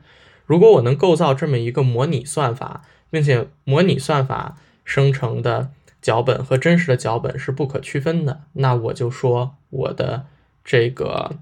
[0.52, 10.26] 如果我能构造这么一个模拟算法，并且模拟算法生成的脚本和真实的脚本是不可区分的，那我就说我的
[10.66, 11.38] 这个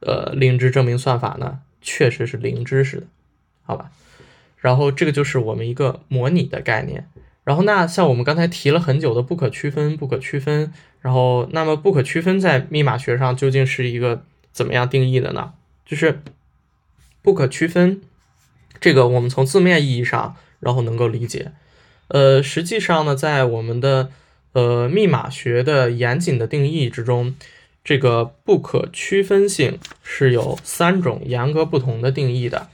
[0.00, 3.06] 呃零知证明算法呢，确实是零知识的，
[3.62, 3.92] 好吧？
[4.56, 7.08] 然后这个就是我们一个模拟的概念。
[7.44, 10.72] 然后那像我们刚才提了很久的不可区分，不可区分。
[11.00, 15.52] 然后那么不可区分在密码学上究竟是一个怎么样定义的呢？
[15.86, 16.20] 就是
[17.22, 18.00] 不可区分，
[18.80, 21.52] 这个我们从字面意义上然后能够理解。
[22.08, 24.10] 呃，实际上呢，在我们的
[24.52, 27.34] 呃密码学的严谨的定义之中，
[27.84, 32.68] 这个不可区分性是有三种严格不同的定义的。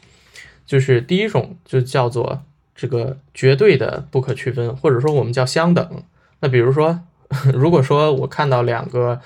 [0.64, 2.42] 就是第一种就叫做
[2.74, 6.02] 这个绝对的不可区分，或者说我们叫相等。
[6.40, 7.00] 那比如说，
[7.52, 9.20] 如果说我看到两个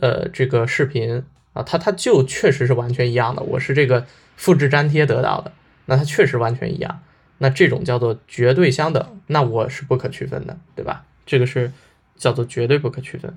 [0.00, 5.52] 呃这个视频啊，它它就确实是完全一样的，我是这个复制粘贴得到的，
[5.88, 7.00] 那它确实完全一样，
[7.38, 11.04] 那这种叫做绝对相等，那我是不可区分的，对吧？
[11.26, 11.72] 这个是
[12.16, 13.36] 叫做绝对不可区分。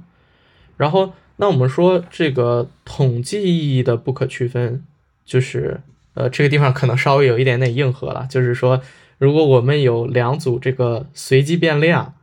[0.78, 4.86] 然后那我们说这个统计意义的不可区分
[5.26, 5.82] 就是。
[6.14, 8.82] 呃，这个地方可能稍微有一点点硬核了，就是说，
[9.18, 12.16] 如果我们有两组这个随机变量，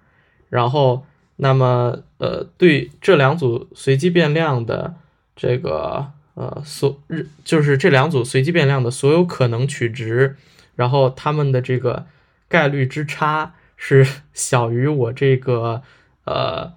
[0.51, 4.95] 然后，那么，呃，对这两组随机变量的
[5.35, 10.37] 这个，呃，所日就是这两组随机变量的所有可能取值，
[10.77, 12.07] 然后它们的这个
[12.48, 15.83] 概率之差是 小于我这个，
[16.24, 16.72] 呃，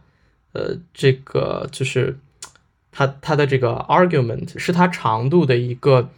[0.54, 2.18] 呃，这个就是
[2.92, 6.10] 它它的这个 argument 是它长度的一个。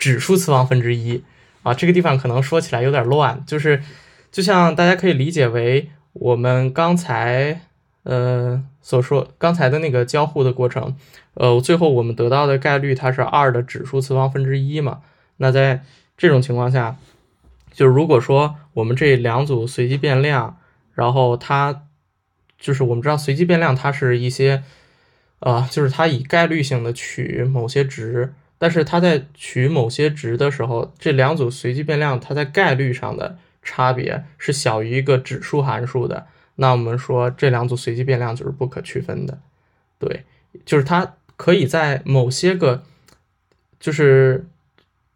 [0.00, 1.22] 指数次方分之一
[1.62, 3.82] 啊，这个地方可能说起来有点乱，就是
[4.32, 7.60] 就像大家可以理解为我们刚才
[8.02, 10.96] 呃所说刚才的那个交互的过程，
[11.34, 15.00] 呃，最后我们得到的概率它是二的指数次方分之一嘛。
[15.36, 15.84] 那在
[16.16, 16.96] 这种情况下，
[17.72, 20.58] 就如果说我们这两组随机变量，
[20.94, 21.82] 然后它
[22.58, 24.62] 就是我们知道随机变量它是一些
[25.40, 28.34] 啊，就是它以概率性的取某些值。
[28.58, 36.26] 但是它在取某些值的时候，这两组随机变量它在概率上的差别是小于一个指数函数的。
[36.60, 39.38] 那我们说这两组随机变量就是不可区分的，
[39.98, 40.26] 对，
[40.66, 42.82] 就是它可以在某些个，
[43.78, 44.46] 就是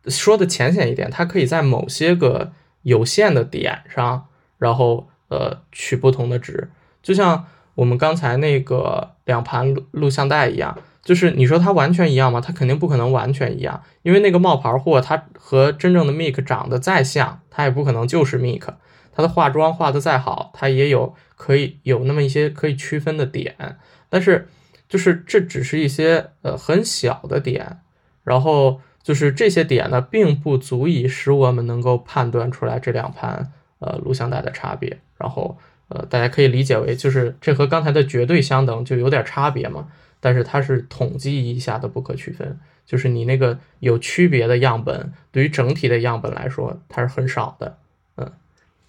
[0.06, 4.26] 说的浅显一点，它可以在某些个有限的点上，
[4.56, 6.70] 然后呃取不同的值，
[7.02, 10.78] 就像我们刚才那个两盘录录像带一样。
[11.02, 12.40] 就是你说它完全一样吗？
[12.40, 18.68] 它肯定不可能完全一样，因为那个冒牌货，它和真正的 Mik 长得再像，它也不可能就是 Mik。
[19.14, 24.48] 它的化妆化的再好，它也有可以有那么一些可以区分的点，但是
[24.88, 27.78] 就是这只是一些呃很小的点，
[28.24, 34.98] 然后就是这些点呢，并不足以使我们能够判断出来这两盘呃录像带的差别。
[35.16, 35.56] 然后
[35.88, 39.88] 呃，大家可以理解为就是这和刚才的绝对相等就有点差别嘛。
[40.20, 47.76] 但是它是统计意义下的不可区分，就是你那个有区别的样本，对于整体的样本来说，它是很少的，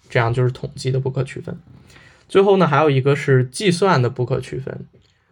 [0.08, 1.58] 这样就是统计的不可区分。
[2.28, 4.86] 最后呢，还有一个是计算的不可区分，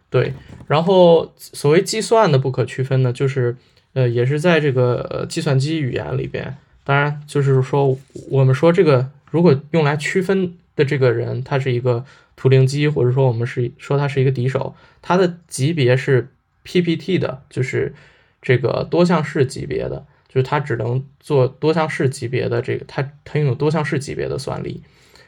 [0.09, 0.33] 对，
[0.67, 3.55] 然后所谓计算的不可区分呢，就是
[3.93, 7.97] 呃，也是在这个计算机语言里边，当然就是说
[8.29, 12.05] 我们说这个如果用来区分的这个人，他是一个。
[12.37, 16.27] 图灵机，或者说我们是说他是一个敌手，他的级别是
[16.63, 17.95] PPT 的，就是
[18.41, 24.83] 这个多项式级别的，就它只能做多项式级别的这个，它它拥有多项式级别的算力。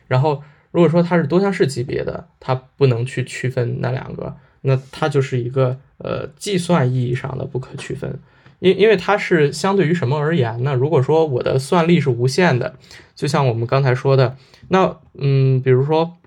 [0.08, 8.20] 然后如果说它是多项式级别的，它不能去区分那两个，那它就是一个呃计算意义上的不可区分。
[8.60, 10.74] 因因为它是相对于什么而言呢？
[10.76, 12.76] 如果说我的算力是无限的，
[13.16, 14.36] 就像我们刚才说的，
[14.68, 16.18] 那嗯，比如说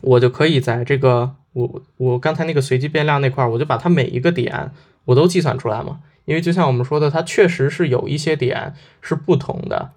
[0.00, 4.72] 我就可以在这个我我刚才那个随机变量那块，我就把它每一个点
[5.04, 6.00] 我都计算出来嘛。
[6.28, 9.90] 因为就像我们说的，它确实是有一些点是不同的，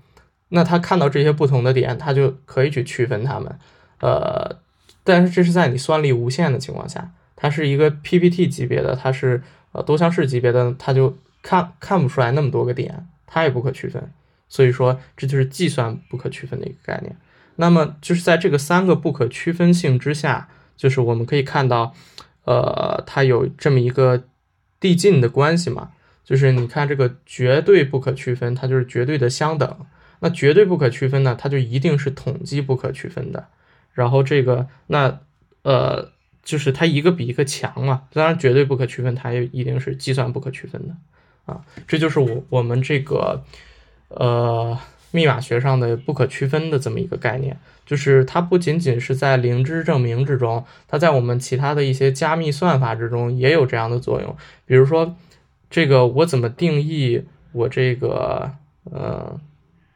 [0.49, 3.59] 那他看到这些不同的点，他就可以去区分它们。
[3.99, 4.57] 呃，
[5.03, 11.17] 但是这是在你算力无限的情况下，它是一个 PPT 级别的，它是呃多项式级别的，它就。
[11.43, 14.11] 看看不出来那么多个点，它也不可区分，
[14.47, 17.17] 所以说这就是计算不可区分的一个概念。
[17.55, 21.95] 那么就是在这个三个不可区分性之下，就是我们可以看到，
[22.45, 24.25] 呃，它有这么一个
[24.79, 25.89] 递进的关系嘛。
[26.23, 29.75] 就是你看这个绝对不可区分，它就是绝对的相等。
[30.19, 33.47] 那绝对不可区分呢，它就一定是统计不可区分的。
[33.93, 35.19] 然后这个那
[35.63, 36.11] 呃，
[36.43, 38.03] 就是它一个比一个强嘛。
[38.13, 40.95] 当然绝对不可区分，它也一定是计算不可区分的。
[41.45, 43.43] 啊，这就是我我们这个
[44.09, 44.77] 呃
[45.09, 54.35] 密码学上的不可区分的这么一个概念，就是它不仅仅是在零知证明之中，它在我们其他的一些加密算法之中也有这样的作用。
[54.67, 55.15] 比如说，
[55.71, 58.53] 这个我怎么定义我这个
[58.83, 59.39] 呃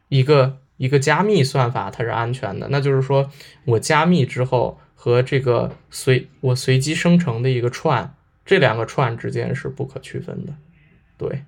[0.07, 2.67] 一个一个加密算法它是安全的？
[2.69, 3.29] 那就是说
[3.65, 10.53] 我加密之后和这个随我随机生成的一个串，这两个串之间是不可区分的。
[11.17, 11.43] 对，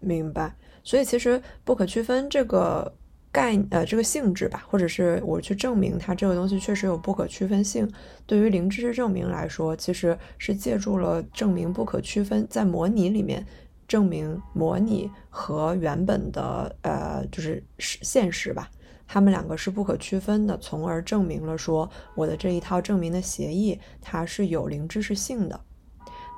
[0.00, 0.54] 明白。
[0.82, 2.94] 所以其实不可区分这个
[3.34, 7.90] 概呃这个性质吧，或者是我去证明它这个东西确实有不可区分性。
[8.26, 13.44] 对于零知识证明来说，其实是借助了证明不可区分，在模拟里面
[13.88, 18.70] 证明模拟和原本的呃就是现实吧，
[19.08, 25.60] 他们两个是不可区分的，从而证明了说我的这一套证明的协议它是有零知识性的，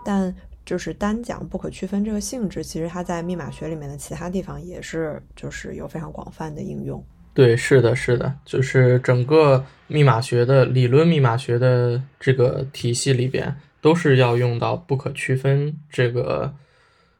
[0.02, 0.34] 但。
[0.66, 7.02] 就是单讲不可区分这个性质，其实它在密码学里面的其他地方也是，就是有非常广泛的应用。
[7.32, 16.52] 对，是的，是的，就是整个密码学的理论密码学的这个体系里边，都是要用到不可区分这个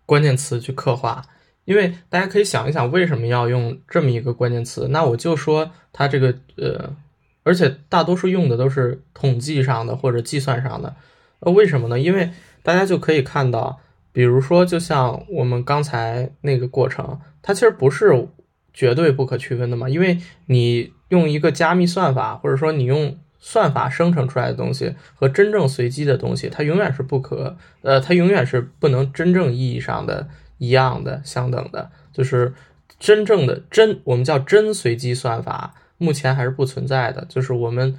[0.05, 1.23] 关键词去刻画。
[1.67, 4.89] 因为大家可以想一想，为什么要用这么一个关键词？
[4.89, 6.97] 那我就说它这个呃，
[7.43, 10.97] 而且大多数用的都是统计上的或者计算上的，
[11.41, 11.99] 呃，为什么呢？
[12.01, 12.31] 因为
[12.67, 13.79] 大家就可以看到，
[14.11, 18.27] 比如说，就像我们刚才那个过程，它其实不是
[18.75, 19.89] 绝对不可区分的嘛。
[19.89, 30.27] 因为你用一个加密算法，或者说你用算法生成出来的东西和真正随机的东西，它永远是不可，呃，它永远是不能真正意义上的
[30.59, 31.93] 一样的、相等的。
[32.13, 32.53] 就是
[32.99, 37.25] 真正的真，我们叫真随机算法，目前还是不存在的。
[37.29, 37.97] 就是我们。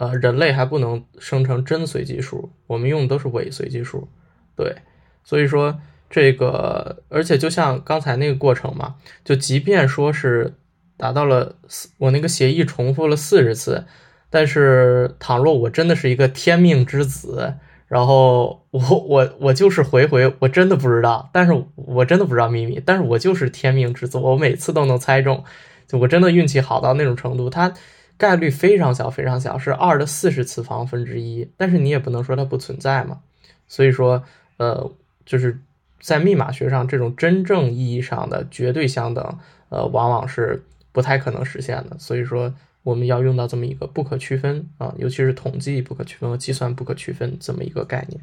[0.00, 4.08] 呃，人类还不能生成真随机数，我们用的都是伪随机数，
[4.56, 4.74] 对，
[5.22, 10.54] 所以说这个，而且就像刚才那个过程嘛，就即便说是
[10.96, 13.84] 达到了四，我那个协议重复了四十次，
[14.30, 25.44] 但是倘若我真的是一个天命之子，然后我我我就是回回我真的不知道，但是我真的不知道秘密，但是我就是天命之子，我每次都能猜中，
[25.86, 27.74] 就我真的运气好到那种程度，他。
[28.20, 31.48] 概率非常小，非常小，是二的四十次方分之一。
[31.56, 33.20] 但是你也不能说它不存在嘛。
[33.66, 34.22] 所以说，
[34.58, 34.92] 呃，
[35.24, 35.58] 就是
[36.02, 39.38] 在密码学上，这种真正意义上的绝对相等，
[39.70, 41.96] 呃，往往是不太可能实现的。
[41.98, 42.52] 所以说，
[42.82, 48.20] 我们要用到这么一个不可区分啊，尤其是统计不可区分和计算不可区分这么一个概念。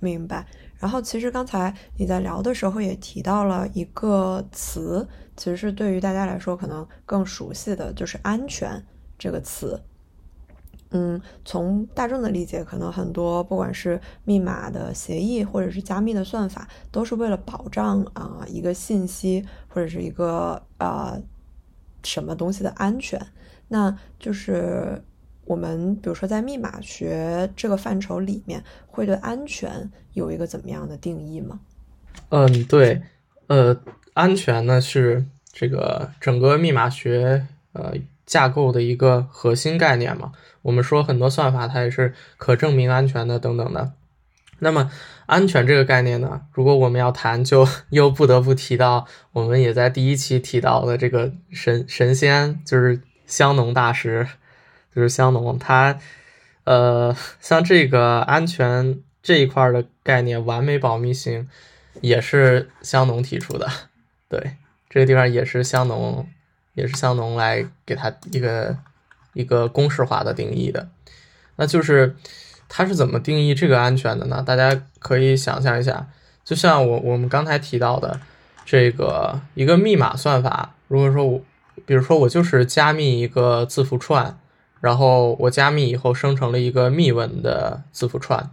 [0.00, 0.44] 明白。
[0.78, 8.82] 然后，其实刚才你在聊的时候也提到了一个词，其实是对于大家来说可能更熟悉的就是安全。
[9.20, 9.78] 这个词，
[10.92, 21.20] 嗯，从大众的理解，可能很多不管是密码的协议，或者是加密的算法，都是为了保障啊一个信息或者是一个呃
[22.02, 23.20] 什么东西的安全。
[23.68, 25.04] 那就是
[25.44, 31.60] 我们比如说在密码学这个范畴里面，会对安全有一个怎么样的定义吗？
[32.30, 33.02] 嗯，对，
[33.48, 33.78] 呃，
[34.14, 37.92] 安全呢是这个整个密码学呃。
[38.30, 40.30] 架构的一个核心概念嘛，
[40.62, 43.90] 我们说很多算法它也是可证明安全的等等的。
[44.60, 44.88] 那么
[45.26, 54.28] 安全这个概念呢，如果我们要谈，就又不得不提到我们也在第一期提到的这个神神仙，就是香农大师，
[54.94, 55.98] 就是香农他，
[56.62, 61.48] 呃，像这个安全这一块的概念，完美保密性，
[62.00, 63.66] 也是香农提出的，
[64.28, 64.52] 对，
[64.88, 66.28] 这个地方也是香农，
[66.80, 68.76] 也是香农来给他一个
[69.34, 70.88] 一个公式化的定义的，
[71.56, 72.16] 那就是
[72.68, 74.42] 他是怎么定义这个安全的呢？
[74.42, 76.08] 大家可以想象一下，
[76.42, 78.18] 就像我我们刚才提到的
[78.64, 81.40] 这个一个密码算法，如果说我，
[81.84, 84.38] 比如说我就是加密一个字符串，
[84.80, 88.50] 然后我加密以后生成了一个密文的字符串。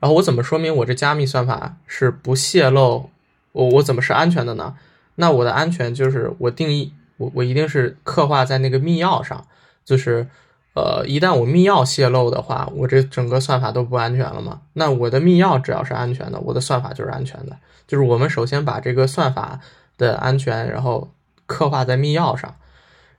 [0.00, 3.10] 然后我怎么说明我这加密算法是不泄露？
[3.52, 4.76] 我我怎么是安全的呢？
[5.16, 9.46] 那我的安全就是我定义我我一定是刻画在那个密钥上，
[9.84, 10.26] 就是
[10.74, 14.62] 呃一旦我密钥泄露的话，我这整个算法都不安全了嘛？
[14.72, 17.58] 那我的密钥只要是安全的，我的算法就是安全的。
[17.86, 19.60] 就是我们首先把这个算法
[19.98, 21.12] 的安全，然后
[21.44, 22.56] 刻画在密钥上，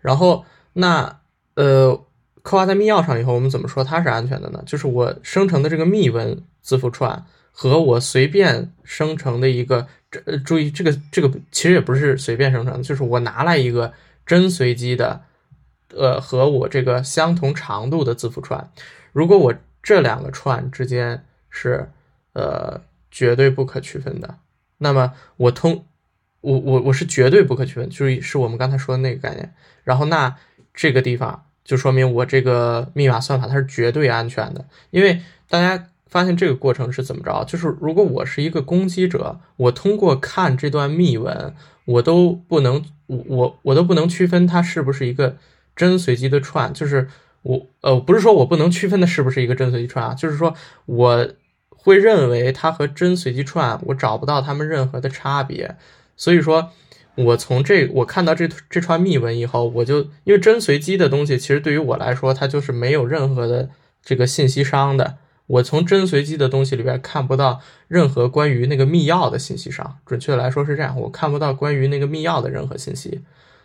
[0.02, 1.20] 然后那
[1.54, 2.02] 呃
[2.42, 4.64] 刻画在密钥上以后，我们怎么说它是安全的呢？
[4.66, 6.44] 就是我生成的这个密文。
[6.62, 7.26] 字符串
[7.62, 9.86] 和我随便生成的一个，
[10.24, 13.92] 呃，注意这个这个其实也不是随便生成的，就是我拿来一个
[14.26, 15.24] 真随机的，
[15.94, 18.72] 呃，和我这个相同长度的字符串，
[19.12, 19.54] 如果我
[19.84, 21.90] 这两个串之间是
[22.32, 22.80] 呃
[23.12, 24.38] 绝对不可区分的，
[24.78, 25.84] 那么我通
[26.40, 29.54] 我我我是绝对不可区分，就是是我们刚才说的那个概念，
[29.84, 30.34] 然后那
[30.74, 35.90] 这个地方就说明我这个密码算法它是绝对安全的，因为大家。
[36.10, 37.44] 发现这个过程是怎么着？
[37.46, 41.54] 就是如果我是一个攻击者，我通过看这段密文，
[41.86, 45.38] 我都不能，我我我都不能区分它是不是一个
[45.76, 46.74] 真随机的串。
[46.74, 47.08] 就是
[47.44, 50.54] 我呃，不是说我不能区分它是不是一个真随机串啊，就是说
[50.88, 51.30] 我
[51.70, 55.76] 会认为它和真随机串，我找不到它们任何的差别。
[56.18, 56.72] 所以说，
[57.16, 63.70] 我从这我看到这这串密文以后，我就因为真随机的东西，其实对于我来说，它就是没有任何的
[64.04, 65.18] 这个信息商的。
[65.50, 73.22] 我从真随机的东西里边看不到任何关于那个密钥的信息上，准确来说是这样，我看不到关于那个密钥的任何信息，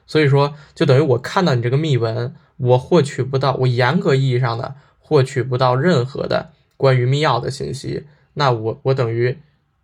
[0.07, 9.37] 所以说就等于我看到你这个密文，我获取不到，我严格意义上的获取不到任何的关于密钥的信息，那我我等于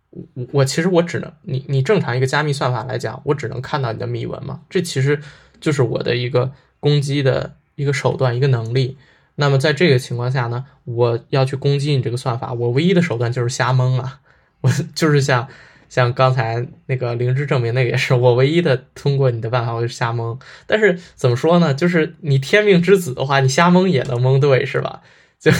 [0.09, 5.21] 我我其实我只能你你正常一个加密算法来讲，我只能看到你的密文嘛，这其实
[5.59, 8.97] 就是我的一个攻击的一个手段一个能力。
[9.35, 14.19] 那么在这个情况下呢，我要去攻击你这个算法，我唯一的手段就是瞎蒙啊，
[14.61, 15.47] 我 就是像
[15.89, 20.37] 像刚才那个灵芝证明那个也是，我唯一的通过你的办法，我就瞎蒙。
[20.67, 21.73] 但是怎么说呢？
[21.73, 25.01] 就是你天命之子的话，你瞎蒙也能蒙对，是吧？
[25.41, 25.51] 就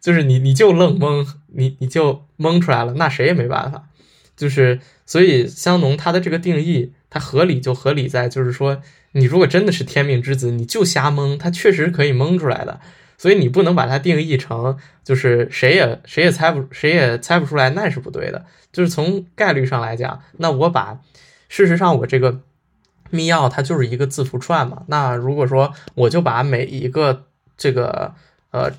[0.00, 3.88] 就是你你就愣蒙，你你就蒙出来了，那谁也没办法。
[4.34, 8.80] 就是所以香农他的这个定义，它合理就合理在就是说，
[9.12, 12.80] 你如果真的是天命之子，你就瞎蒙，它确实可以蒙出来的。
[13.18, 18.46] 所以你不能把它定义成就是谁也谁也猜不谁也猜不出来，那是不对的。
[18.72, 21.00] 就是从概率上来讲，那我把
[21.48, 22.40] 事实上我这个
[23.10, 24.84] 密钥它就是一个字符串嘛。
[24.86, 27.24] 那如果说我就把每一个
[27.56, 28.14] 这个
[28.52, 28.70] 呃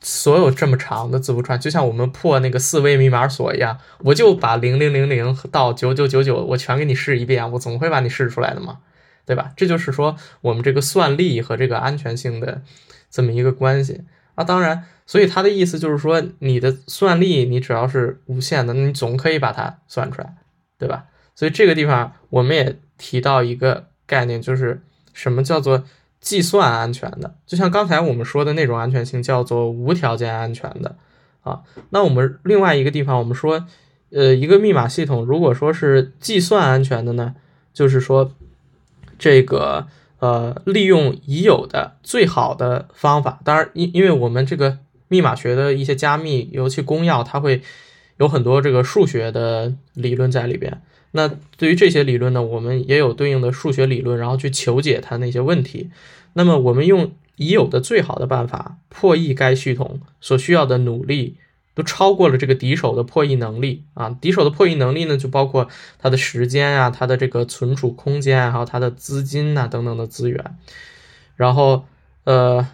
[0.00, 8.78] 所有这么长的字符串，就像我们破那个四位密码锁一样，我就把零零零零到九九九九我全给你试一遍，我总会把你试出来的嘛，
[9.26, 9.50] 对吧？
[9.56, 12.62] 这就是说我们这个算力和这个安全性的。
[13.10, 14.02] 这么一个关系
[14.36, 20.36] 啊，当然，所以他的意思就是说，你的算力你只要是无限的，你总可以把它算出来，
[20.78, 21.06] 对吧？
[21.34, 24.80] 所以这个地方我们也提到一个概念，就是
[25.12, 25.84] 什么叫做
[26.20, 27.34] 计算安全的？
[27.44, 30.96] 就像刚才我们说的那种安全性叫做无条件安全的
[31.42, 31.62] 啊。
[31.90, 33.66] 那我们另外一个地方，我们说，
[34.10, 37.34] 呃，一个密码系统如果说是计算安全的呢，
[37.74, 38.32] 就是说
[39.18, 39.88] 这个。
[40.20, 47.62] 呃，利用已有的最好的方法，当然，因因为我们这个密码学的一些加密，尤其公钥，它会
[48.18, 50.82] 有很多这个数学的理论在里边。
[51.12, 55.90] 那对于这些理论呢，我们也有对应的数学理论，然后去求解它那些问题。
[56.34, 61.36] 那么，我们用已有的最好的办法破译该系统所需要的努力。
[61.74, 64.10] 都超过了这个敌手的破译能力啊！
[64.20, 65.68] 敌手的破译能力呢，就包括
[65.98, 70.56] 它的时间啊、它的这个存储空间啊，还有它的资金呐等等的资源。
[71.36, 71.84] 然后，
[72.24, 72.66] 呃，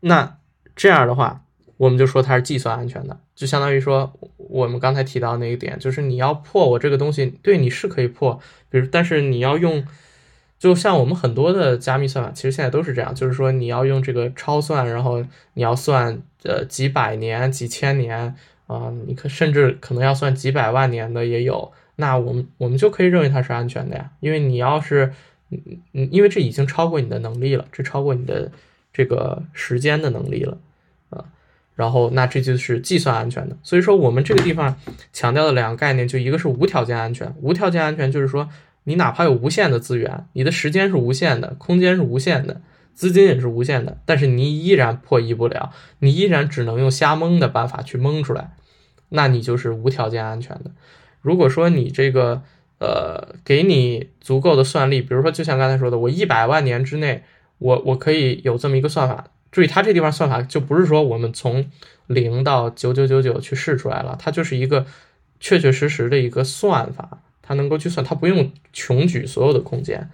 [0.00, 0.38] 那
[0.74, 1.42] 这样的话，
[1.76, 9.84] 我们就说它是计算安全的，就相当于说我们刚才提到那一点，就是你要破我这个东西，对你是可以破，比如，但是你要用。
[10.58, 15.20] 就像我们很多的加密算法，其实现在都是这样，就是说你要用这个超算，然后
[15.54, 18.34] 你要算呃几百年、几千年
[18.66, 21.72] 啊，你可甚至可能要算几百万年的也有。
[21.96, 25.12] 那我们我们就可以认为它是安全的呀，因为你要是
[25.50, 25.60] 嗯
[25.92, 28.50] 嗯，因为这已经超过你的能力了，这超过你的
[28.92, 30.56] 这个时间的能力了
[31.10, 31.24] 啊。
[31.76, 33.56] 然后那这就是计算安全的。
[33.62, 34.74] 所以说我们这个地方
[35.12, 38.48] 强调的两个概念，就一个是无条件安全，无条件安全就是说
[38.84, 42.60] 你哪怕有无限的资源，你的时间是无限的，空间是无限的，
[42.94, 48.52] 资金也是无限的，但是你依然破译不了，你依然只能用瞎蒙的办法去蒙出来，
[49.08, 50.70] 那你就是无条件安全的。
[51.20, 52.42] 如果说你这个
[52.78, 57.24] 呃给你足够的算力，比如说就像刚才说的，我一百万年之内，
[57.58, 59.26] 我我可以有这么一个算法。
[59.50, 61.70] 注意，它这地方算法就不是说我们从
[62.06, 64.86] 零到九九九九去试出来了，它就是一个
[65.40, 70.08] 确确实实的一个算法，它能够去算，它不用穷举所有的空间，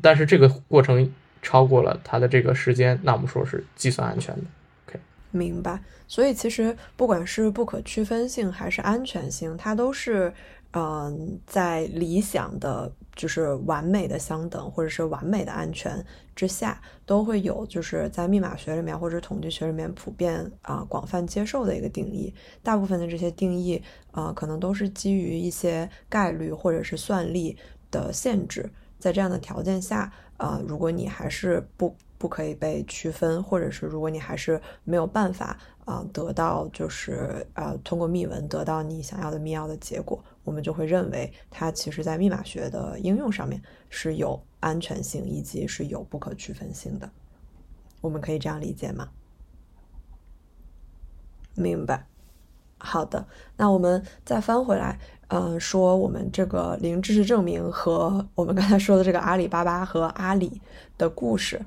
[0.00, 1.12] 但是这个过程
[1.42, 4.42] 超过了它的这个时间，那我们说是计算安全的。
[4.86, 5.80] OK，明白。
[6.06, 10.32] 所以其实不管是不可区分性还是安全性，它都是
[10.72, 12.92] 嗯在理想的。
[13.16, 16.02] 就是完美的相等，或者是完美的安全
[16.34, 22.32] 之下，都会有就是在密码学里面或者统计学里面普遍啊广泛接受的一个定义。
[22.62, 23.82] 大部分的这些定义
[24.12, 27.54] 啊，可能都是基于一些概率或者是算力
[27.90, 28.70] 的限制。
[28.98, 30.10] 在这样的条件下，
[30.40, 40.24] 啊，如果你还是不不可以被区分，或者是如果你还是没有办法啊得到就是呃通过密文得到你想要的密钥的结果。
[40.42, 43.60] 我们就会认为它其实在密码学的应用上面
[43.90, 47.10] 是有安全性以及是有不可区分性的。
[48.00, 49.10] 我们可以这样理解吗？
[51.54, 52.06] 明白。
[52.80, 53.24] 好的，
[53.56, 60.60] 那我们再翻回来，嗯，说我们这个零知识证明和我们刚才说的这个阿里巴巴和阿里
[60.98, 61.60] 的故事，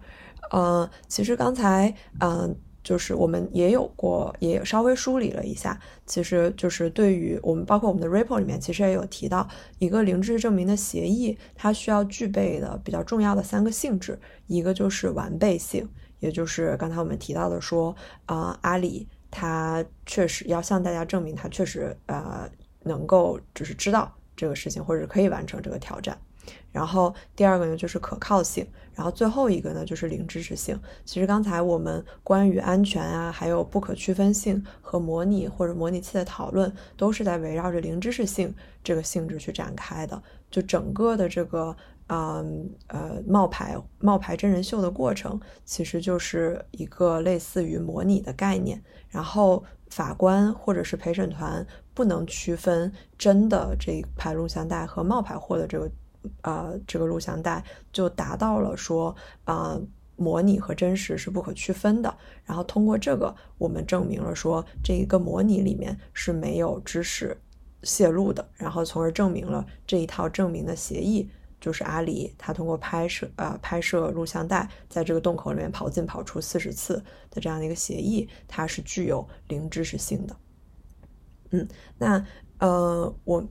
[0.52, 2.56] 嗯，其实刚才，嗯。
[2.84, 9.48] 就是我们也有过，也稍微梳理了一下，其实就是对于我们，包括我们的 report 里面，其实也有提到
[9.80, 15.88] 一个零知识证明的协议，它需要具备的比较重要的三个性质，一个就是完备性，
[16.20, 17.96] 也就是刚才我们提到的说，
[18.26, 22.48] 啊，阿里他确实要向大家证明他确实呃
[22.84, 26.16] 能够就是知道这个事情，或者可以完成这个挑战。
[26.72, 30.80] 然后第二个呢就是可靠性，然后最后一个呢就是零知识性。
[31.06, 38.54] 其实刚才我们关于安全啊，还有不可区分性和模拟或者模拟器的讨论，都是在围绕着零知识性
[38.84, 40.22] 这个性质去展开的。
[40.52, 41.76] 就整个的这个
[42.16, 48.80] 嗯呃冒牌冒牌真人秀的过程，其实就是一个类似于模拟的概念。
[49.10, 55.90] 然后法官或者是陪审团不能区分真的这一排录像带和冒牌货的这个。
[56.42, 57.62] 呃，这个录像带
[57.92, 59.78] 就达到了说，啊，
[60.16, 62.18] 模拟和真实是不可区分的。
[62.46, 67.38] 然后通过这个，我们证明了说，这一个模拟里面是没有知识
[67.84, 68.48] 泄露的。
[68.54, 71.30] 然后从而证明了这一套证明的协议，
[71.64, 77.02] 就是阿里他通过拍摄呃拍摄录像带，在这个洞口里面跑进跑出四十次
[77.32, 80.36] 的这样的一个协议，它是具有零知识性的。
[81.52, 81.66] 嗯，
[81.98, 82.26] 那
[82.60, 83.48] 呃我。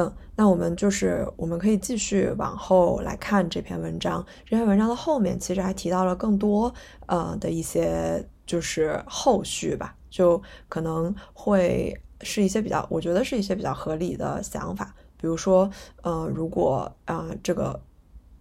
[0.00, 4.24] 嗯，那我们就是我们可以继续往后来看这篇文章。
[4.46, 6.72] 这篇文章的后面其实还提到了更多
[7.06, 14.94] 呃的一些就是后续吧，就可能会是一些比较，我觉得是一些比较合理的想法。
[15.20, 15.70] 比如说，
[16.02, 17.78] 呃，如果啊这个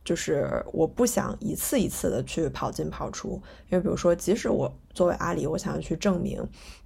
[0.05, 6.41] 就是我不想一次一次的去跑进跑出，因为比如说，即使我作为阿里，我想要去证明。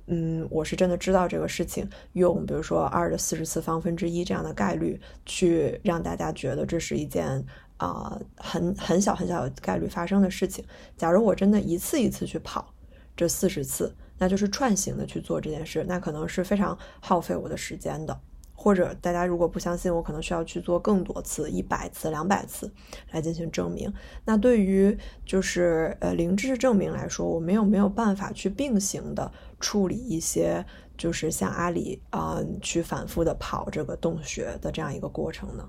[0.07, 7.45] 嗯，我是真的知道这个事情，用比如说二的四十次方分之一这样的概率去让大家觉得这是一件
[7.77, 10.65] 啊很很小很小的概率发生的事情。
[10.97, 12.73] 假如我真的一次一次去跑
[13.15, 18.19] 这四十次，那就是串行的去做这件事，那可能是非常耗费我的时间的。
[18.63, 22.71] 或者大家如果不相信，我可能需要去做更多次，一百次、两百次
[23.09, 23.91] 来进行证明。
[24.23, 24.95] 那对于
[25.25, 30.63] 就是呃零知识证明来说，我们有没有办法去并行的处理一些，
[30.95, 35.67] 就是像阿里啊去反复的跑这个洞穴的这样一个过程呢？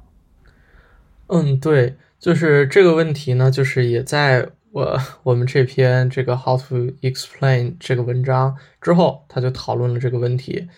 [1.29, 10.69] 嗯，对，就是这个问题呢，就是也在我我们这篇这个 How to Explain 这个文章之后，他就讨论了这个问题。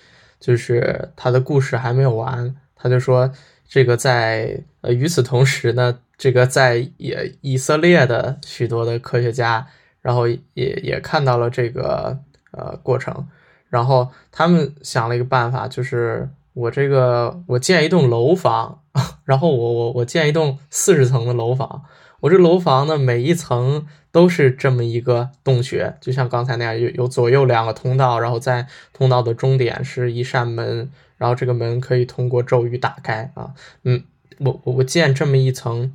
[0.45, 3.33] 就是他的故事还没有完，他就说
[3.67, 9.67] 这个在呃与此同时呢，这个在也以色列的许多的科学家，
[10.03, 10.39] 然后也
[10.83, 12.19] 也看到了这个
[12.51, 13.27] 呃过程，
[13.71, 18.83] 然后他们想了一个办法，就是我这个我建一栋楼房，
[19.25, 21.85] 然后我我我建一栋四十层的楼房。
[22.25, 33.53] 我这楼房呢，每一层都是这么一个洞穴，就像刚才那样，有有左右两个通道，然后在通道的终点是一扇门，然后这个门可以通过咒语打开啊。
[33.83, 34.05] 嗯，
[34.39, 35.95] 我我我建这么一层，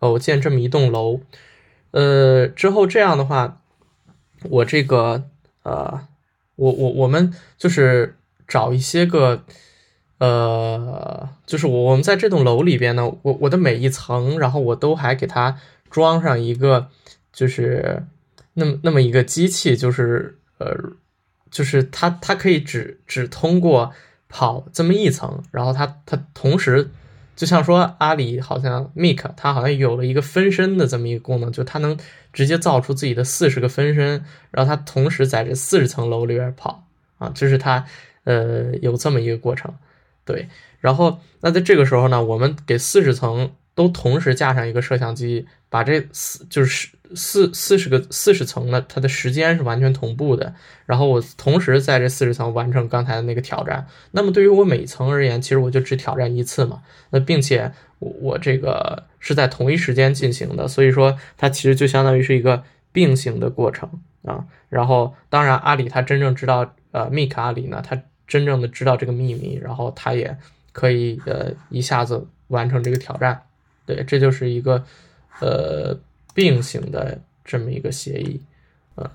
[0.00, 1.20] 呃，我建这么一栋楼，
[1.92, 3.62] 呃，之后这样的话，
[4.42, 5.24] 我这个
[5.62, 6.06] 呃
[6.56, 9.44] 我我我们就是找一些个，
[10.22, 15.58] 呃，就是我我们在这栋楼里边呢，我我的每一层，然后我都还给它
[15.90, 16.86] 装上一个，
[17.32, 18.04] 就是
[18.54, 20.76] 那么那么一个机器，就是呃，
[21.50, 23.92] 就是它它可以只只通过
[24.28, 26.90] 跑这么一层，然后它它同时。
[27.34, 31.98] 就像说阿里好像 Mik，它好像有了一个分身的这么一个功能，就它能
[32.32, 37.86] 直接造出自己的四十个分身，然后它同时在这四十层楼里边跑啊，这是它
[38.24, 39.74] 呃有这么一个过程，
[40.24, 40.48] 对。
[40.80, 50.54] 然后那在这个时候呢，我们给四十层都同时架上一个摄像机，把这四就是四四十个四十层的它的时间是完全同步的，
[50.86, 53.86] 然后我同时在这四十层完成刚才的那个挑战。
[54.10, 56.82] 那么对于我每层而言，其实我就只挑战一次嘛。
[57.10, 63.88] 那并且我我这个是在同一时间进行的，所以说它其实就相当于是一个并行的过程
[64.24, 64.44] 啊。
[64.68, 68.02] 然后当然阿里他真正知道呃密克阿里呢，他
[68.32, 70.34] 真正的知道这个秘密，然后他也
[70.72, 73.42] 可以呃一下子完成这个挑战。
[73.84, 74.82] 对，这就是一个
[75.40, 75.94] 呃
[76.32, 78.40] 并行的这么一个协议。
[78.96, 79.06] 嗯，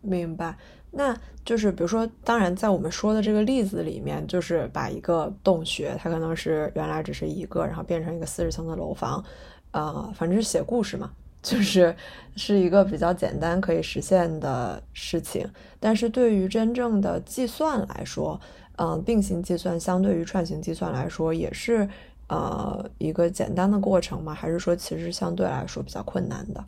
[0.00, 0.56] 明白。
[0.90, 9.24] 那就是比如说，当然在我们说的这个例子里面，就是把一个洞穴，它可能是原来只是一个，然后变成一个四十层的楼房，
[9.70, 11.12] 呃，反正是写故事嘛，
[11.42, 11.94] 就是
[12.36, 15.48] 是一个比较简单可以实现的事情。
[15.80, 18.40] 但是对于真正的计算来说，
[18.76, 21.88] 嗯，并行计算相对于串行计算来说，也是
[22.28, 24.34] 呃一个简单的过程吗？
[24.34, 26.64] 还是说其实相对来说比较困难的？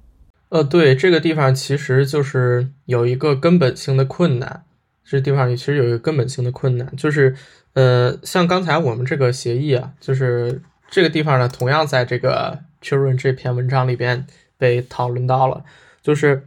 [0.51, 4.65] 呃，对，这个地方其实就是有一个根本性的困难。
[5.05, 7.35] 这地方其实有一个根本性的困难，就是，
[7.73, 14.25] 呃，像刚才我们这个协议啊，就是这个地方呢，同样在这个 Children 这篇文章里边
[14.61, 15.65] 被讨论到了。
[16.01, 16.47] 就是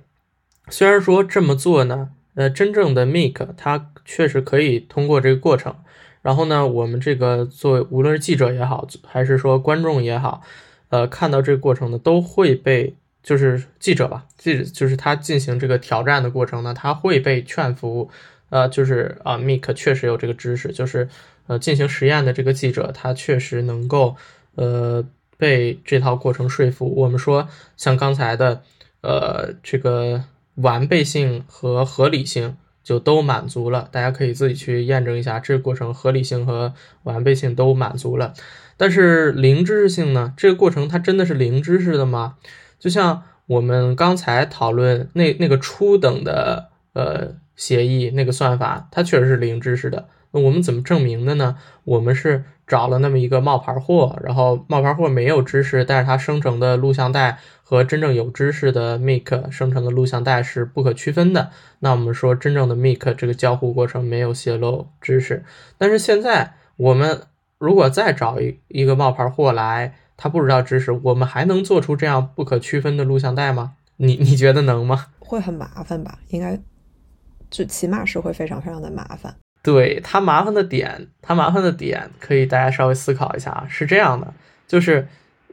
[0.70, 5.76] 虽然说这么做呢，呃，真正的 Make 它确实可以通过这个过程，
[6.22, 10.42] 然后呢，我们这个作为无论是记者也好，还是说观众也好，
[10.88, 12.96] 呃，看到这个过程呢，都会被。
[13.24, 18.10] 就是记者吧，记者就是他进行这个挑战的过程呢，他会被劝服，
[18.50, 21.08] 呃，就是啊，Mik 确实有这个知识，就是
[21.48, 24.18] 呃，进行实验的这个记者，他确实能够
[24.56, 25.06] 呃
[25.44, 26.88] 被这套过程说服。
[27.02, 28.62] 我们说像刚才的
[29.02, 30.24] 呃这个
[30.56, 36.74] 完备性和合理性就都满足了，大家可以自己去验证一下，这个过程合理性和
[37.04, 38.34] 完备性都满足了。
[38.78, 40.34] 但是零知识性呢？
[40.38, 42.36] 这个过程它真的是零知识的吗？
[42.80, 50.08] 就像我们刚才讨论那那个初等的呃协议那个算法，它确实是零知识的。
[50.32, 51.58] 那我们怎么证明的呢？
[51.84, 61.52] 我们是找了那么一个冒牌货，然后冒牌货没有知识，但是它生成的录像带和真正有知识的 Make 生成的录像带是不可区分的。
[61.80, 65.44] 那我们说真正的 Make 这个交互过程没有泄露知识。
[65.78, 67.22] 但是现在我们
[67.58, 69.96] 如果再找一一个冒牌货来。
[70.16, 73.74] 他不知道知识，我们还能做出这样不可区分的录像带吗？
[73.98, 75.08] 你 你觉得能吗？
[75.20, 76.20] 会很麻烦吧？
[76.30, 76.58] 应该，
[77.50, 79.36] 就起码是会非常非常的麻烦。
[79.64, 83.66] 对他麻烦的点，他麻烦的点可以大家稍微思考一下啊。
[83.68, 84.34] 是这样的，
[84.68, 85.08] 就是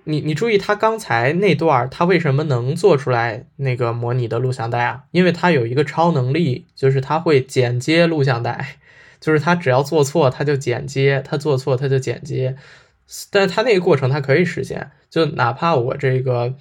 [0.04, 5.04] 你你注意他刚才那段，他为什么能做出来那个模拟的录像带啊？
[5.12, 8.76] 因为他有一个超能力，就是他会剪接录像带，
[9.20, 12.56] 就是他只要做错他就剪接，他做错他就剪接。
[13.32, 16.54] 但是它那个过程它可以实现，就哪怕我这个，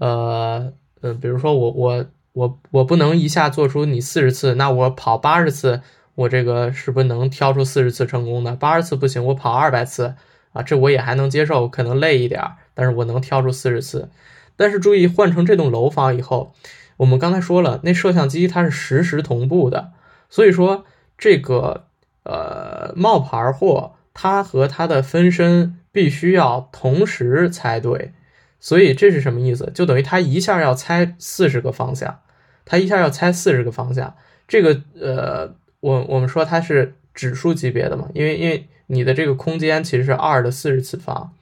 [0.00, 5.80] 呃，呃，比如说我我我我不能一下做出你四十次，那我跑八十次，
[6.14, 8.54] 我这个是不是能挑出四十次成功的？
[8.56, 10.14] 八十次不行，我跑二百次
[10.52, 12.42] 啊，这我也还能接受，可能累一点，
[12.74, 14.10] 但是我能挑出四十次。
[14.56, 16.54] 但是注意，换成这栋楼房以后，
[16.98, 19.92] 我们刚才说了，那摄像机它是实时同步的，
[20.28, 20.84] 所以说
[21.16, 21.84] 这个
[22.24, 25.78] 呃冒牌货它和它的分身。
[25.94, 28.14] 必须要同时猜对，
[28.58, 29.70] 所以这是什么意思？
[29.74, 32.20] 就等于他一下要猜四十个方向，
[32.64, 34.14] 他一下要猜四十个方向。
[34.48, 41.32] 这个呃，我我们说它是指数级别的嘛，因为因为你的这个空间其实是二的四十次方，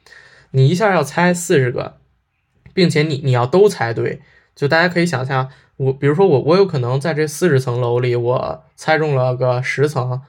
[0.53, 1.99] 你一下要猜四十个，
[2.72, 4.22] 并且你你要都猜对，
[4.57, 10.22] 就大家可以想象，我比如说我我有可能在这四十层楼里，我猜中了个十层。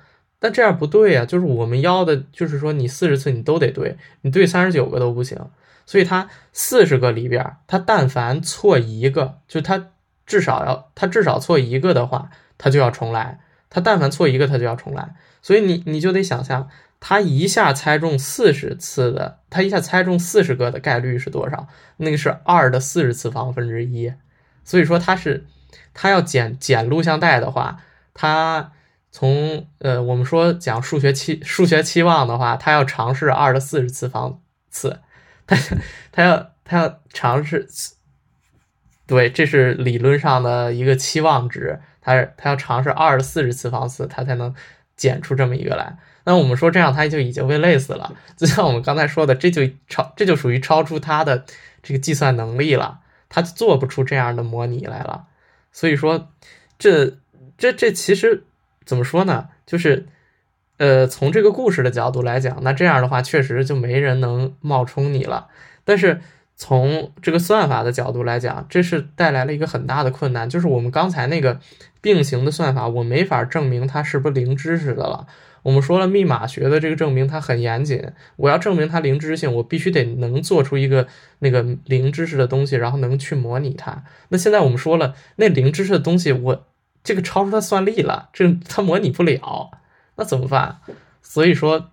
[0.43, 5.37] 但这样不对呀，就是我们要的，就是说你四十次你都得对，你对三十九个都不行。
[5.85, 9.89] 所以他四十个里边，他但凡错一个，就他
[10.25, 13.39] 至少要他至少错一个的话，他就要重来。
[13.71, 15.15] 他但凡错一个，他就要重来。
[15.41, 16.69] 所以你你就得想象，
[16.99, 21.67] 他一下猜中四十次的，他一下猜中四十个的概率是多少？
[21.97, 24.13] 那个是二的四十次方分之一。
[24.63, 25.47] 所以说他是
[25.95, 27.79] 他要剪剪录像带的话，
[28.13, 28.73] 他。
[29.13, 35.01] 从呃，我们说讲数学期数学期望的话，他要尝试二的四十次方次，
[35.45, 35.57] 他
[36.13, 37.67] 他要他要尝试，
[39.05, 44.53] 对，这是理论上的一个期望值，它它要尝试二十四十次方次，它才能
[44.97, 45.97] 减出这么一个来。
[46.25, 48.13] 那我们说这样，它就已经被累死了。
[48.35, 51.45] 就像我们刚才说的，这就超这就属于超出它的
[51.81, 52.99] 这个计算能力了，
[53.29, 55.27] 它做不出这样的模拟来了。
[55.71, 56.29] 所以说，
[56.77, 57.17] 这
[57.57, 58.43] 这这其实。
[58.83, 59.47] 怎么说呢？
[59.67, 60.07] 就是，
[60.77, 65.47] 呃，从这个故事的角度来讲，那这样的话确实就没人能冒充你了。
[65.85, 66.19] 但是
[66.55, 71.59] 从这个算法的角度来讲，这是带来了一个很大的困难，就是我们刚才那个
[72.01, 75.27] 并行的算法，我没法证明它是不是零知识的了。
[75.63, 81.07] 我们说了，密码学的这个证明它很严谨，我要证明它零知识性，我必须得能做出一个
[81.39, 84.03] 那个零知识的东西，然后能去模拟它。
[84.29, 86.65] 那现在我们说了，那零知识的东西我。
[87.03, 89.71] 这个超出他算力了，这他模拟不了，
[90.17, 90.77] 那怎么办？
[91.23, 91.89] 所以说，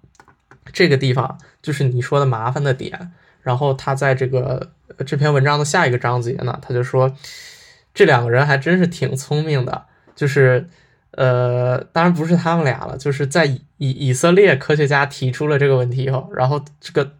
[0.70, 3.10] 这个地方就是你说的麻烦的点。
[3.40, 4.72] 然后他在这个
[5.06, 7.16] 这篇文章的下一个章节呢，他就说，
[7.94, 9.86] 这两个人还真是挺聪明的，
[10.18, 10.66] 就是
[11.12, 17.12] 呃，当然不是他们俩了，就是在以以色列科学家提出了这个问题以后，然后这个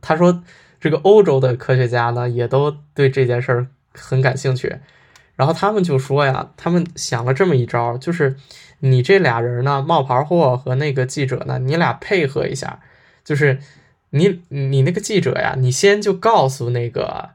[0.00, 0.42] 他说，
[0.80, 4.80] 这个欧洲的科学家呢，也都对这件事儿很感兴趣。
[5.36, 8.34] 然后他们就说呀，他们想了这么一招，就是
[8.80, 12.80] 你这俩人呢，冒牌货和那个记者呢，你俩配合一下，
[13.24, 13.60] 就是
[14.10, 17.30] 你你那个记者呀，你先就告诉那个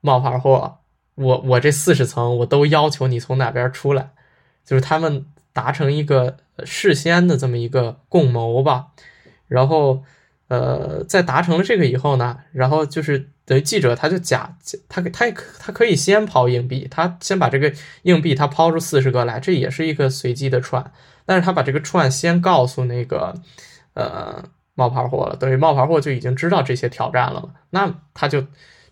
[0.00, 0.78] 冒牌货，
[1.16, 4.10] 我我这四十层我都要求你从哪边出来，
[4.64, 8.88] 就是他们达成一个事先的这么一个共谋吧，
[9.48, 10.02] 然后。
[10.46, 14.56] 呃，在达成了这个以后呢，然后就是等于记者他就假
[14.90, 20.92] 他他也他可以先抛硬币，他先把这个硬币他抛出四十个来，这也是一个随机的串，
[21.24, 23.34] 但是他把这个串先告诉那个
[23.94, 24.44] 呃
[24.74, 28.44] 冒牌货了，等于冒牌货就已经知道这些挑战了嘛，那他就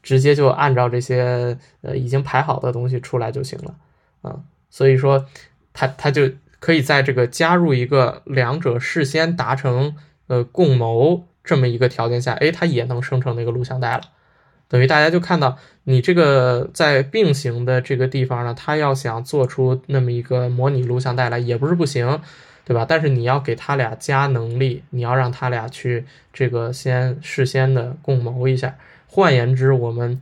[0.03, 3.75] 直接就按照这些呃已经排好的东西出来就行了，
[4.23, 5.27] 啊，所以说
[5.73, 9.97] 他他就可以在这个加入一个两者事先达成
[10.27, 11.27] 呃共谋。
[11.45, 14.03] 这么一个条件下，哎，它也能生成那个录像带了，
[14.69, 22.21] 等于大家就看到你这个在并行的这个地方呢，它要想做出那么一个模拟录像带来，也不是不行，
[22.65, 22.87] 对吧？
[22.89, 28.77] 但是你要给他俩加能力，你要让他俩去这个先事先的共谋一下。
[29.09, 30.21] 换言之，我们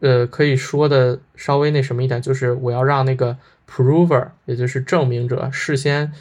[0.00, 3.36] 呃可以说的稍微那什么一点，就是我要让那个
[3.68, 6.12] prover，也就是证明者事先。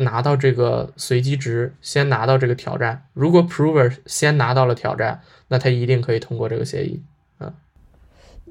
[0.00, 3.02] 拿到这个随机值，先拿到这个挑战。
[3.14, 7.02] 如果 prover 先拿到了挑战，那他一定可以通过这个协议。
[7.40, 7.52] 嗯，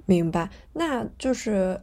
[0.05, 0.49] 明白。
[0.73, 1.79] 那就是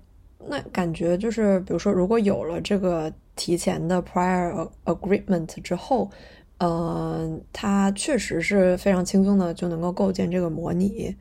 [0.48, 6.10] 那感觉就是，比如说，如果有了这个提前的 prior agreement 之后，
[6.58, 11.16] 嗯，它确实是非常轻松的就能够构建这个模拟。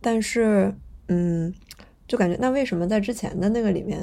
[0.00, 0.72] 但是，
[1.08, 1.52] 嗯，
[2.06, 4.00] 就感觉那为什么在之前的那个里面？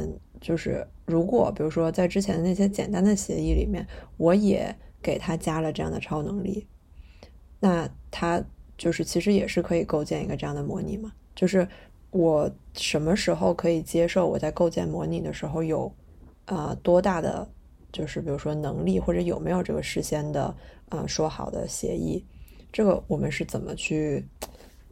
[0.47, 3.85] 就是如果比如说在之前的那些简单的协议里面，
[4.15, 6.65] 我也给他加了这样的超能力，
[7.59, 8.41] 那他
[8.77, 11.11] 就是其实也是可以构建一个这样的模拟嘛？
[11.35, 11.67] 就是
[12.11, 15.93] 我什么时候可以接受我在构建模拟的时候有
[16.45, 17.45] 呃多大的
[17.91, 20.55] 就是比如说能力或者有没有这个事先的
[20.87, 22.25] 呃说好的协议？
[22.71, 24.25] 这个我们是怎么去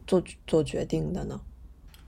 [0.06, 1.40] 做做决定的呢？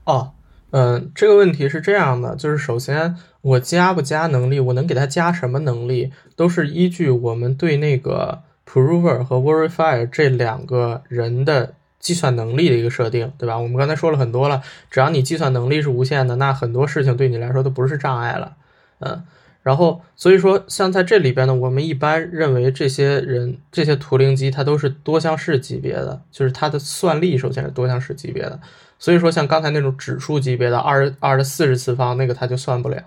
[0.03, 0.31] 哦。
[0.71, 13.57] 嗯，这个问题是这样的，就是首先我加不加能力，我能给他加什么能力，都是依据我们对那个 prover 和 verifier 这两个人的计算能力的一个设定，对吧？
[13.57, 14.61] 我们刚才说了很多了，
[14.91, 18.55] 只要你计算能力是无限的，那很多事情对你来说都不是障碍了。
[18.99, 19.23] 嗯，
[19.63, 28.59] 然后所以说像在这里边呢，我们一般认为这些人这些图灵机它都是多项式级别的，就是它的算力首先是多项式级别的。
[28.99, 33.01] 所以说，像刚才那种指数级别的二二的四十次方，那个它就算不了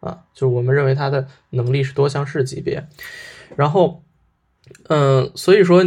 [0.00, 0.22] 啊。
[0.34, 2.86] 就是我们认为它的能力是多项式级别。
[3.56, 4.02] 然后，
[4.88, 5.82] 嗯，所以说，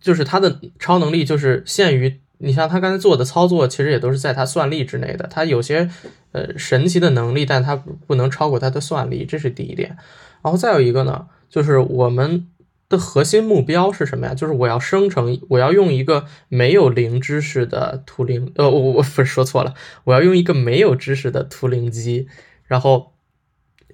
[0.00, 5.26] 就是它的超能力就是限于你像他刚才做的操作，其实也都是在它算力之内的。
[5.26, 5.90] 它有些
[6.32, 9.96] 呃神奇的能力，但它不能超过它的算力，这是第一点。
[10.42, 12.46] 然后再有一个呢，就是我们。
[12.90, 14.34] 的核心目标是什么呀？
[14.34, 19.74] 就是我要生成，我要用一个没有零知识的图灵，呃，我我不是说错了，
[20.04, 22.28] 我要用一个没有知识的图灵机，
[22.64, 23.12] 然后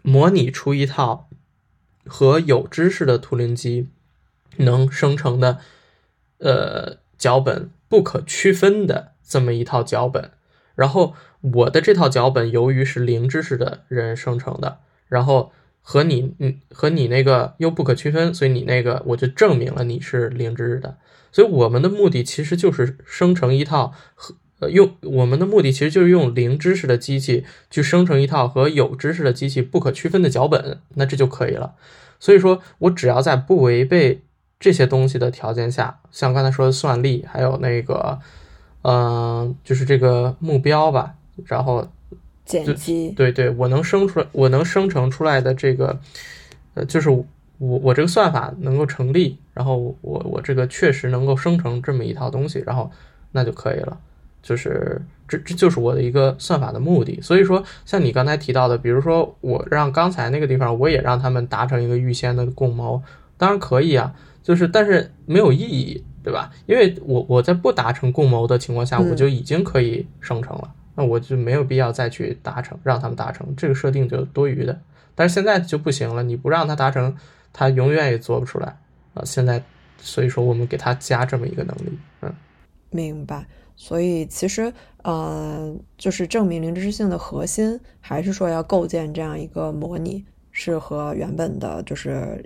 [0.03, 1.29] 模拟出一套
[2.07, 3.91] 和有知识的图灵机
[4.57, 5.59] 能生成的，
[6.39, 10.31] 呃，脚本不可区分的这么一套脚本。
[10.75, 15.53] 然后我的这套脚本由于是零知识的人生成的，然后。
[15.89, 20.99] 和你嗯和你那个又不可区分，所以你那个我就证明了你是零知识的。
[21.31, 31.77] 所以我们的目的其实就是生成一套和呃用我们的目的其实就是用零知识的机器去生成一套和有知识的机器不可区分的脚本，那这就可以了。
[32.19, 34.23] 所以说我只要在不违背
[34.59, 38.19] 这些东西的条件下，像刚才说的算力，还有那个
[38.83, 41.15] 嗯就是这个目标吧，
[41.45, 41.87] 然后
[42.47, 45.99] 剪辑，对对，我能生出来，我能生成出来的这个
[46.75, 47.27] 呃就是我
[47.59, 52.91] 我这个算法能够成立，然后我我这个确实能够生成这么一套东西，然后
[53.33, 53.99] 那就可以了。
[54.43, 57.21] 就是这这就是我的一个算法的目的。
[57.21, 63.03] 所以说，像你刚才提到的，比如说我让刚才那个地方，我也让他们达成一个预先的共谋，
[63.37, 64.15] 当然可以啊。
[64.45, 66.53] 就是但是没有意义，对吧？
[66.67, 74.81] 因为我我在不达成共谋的情况下，我就已经可以生成了，那我就没有必要再去达成，让他们达成这个设定就多余的。
[75.15, 77.17] 但是现在就不行了，你不让他达成，
[77.53, 78.77] 他永远也做不出来
[79.15, 79.23] 啊。
[79.25, 79.63] 现在
[79.99, 82.35] 所以说我们给他加这么一个能力，嗯，
[82.91, 83.47] 明白。
[83.79, 84.73] 所以其实，
[85.03, 90.25] 呃，就是证明灵知性的核心，还是说要构建这样一个模拟，
[90.59, 92.43] 是和原本的，就是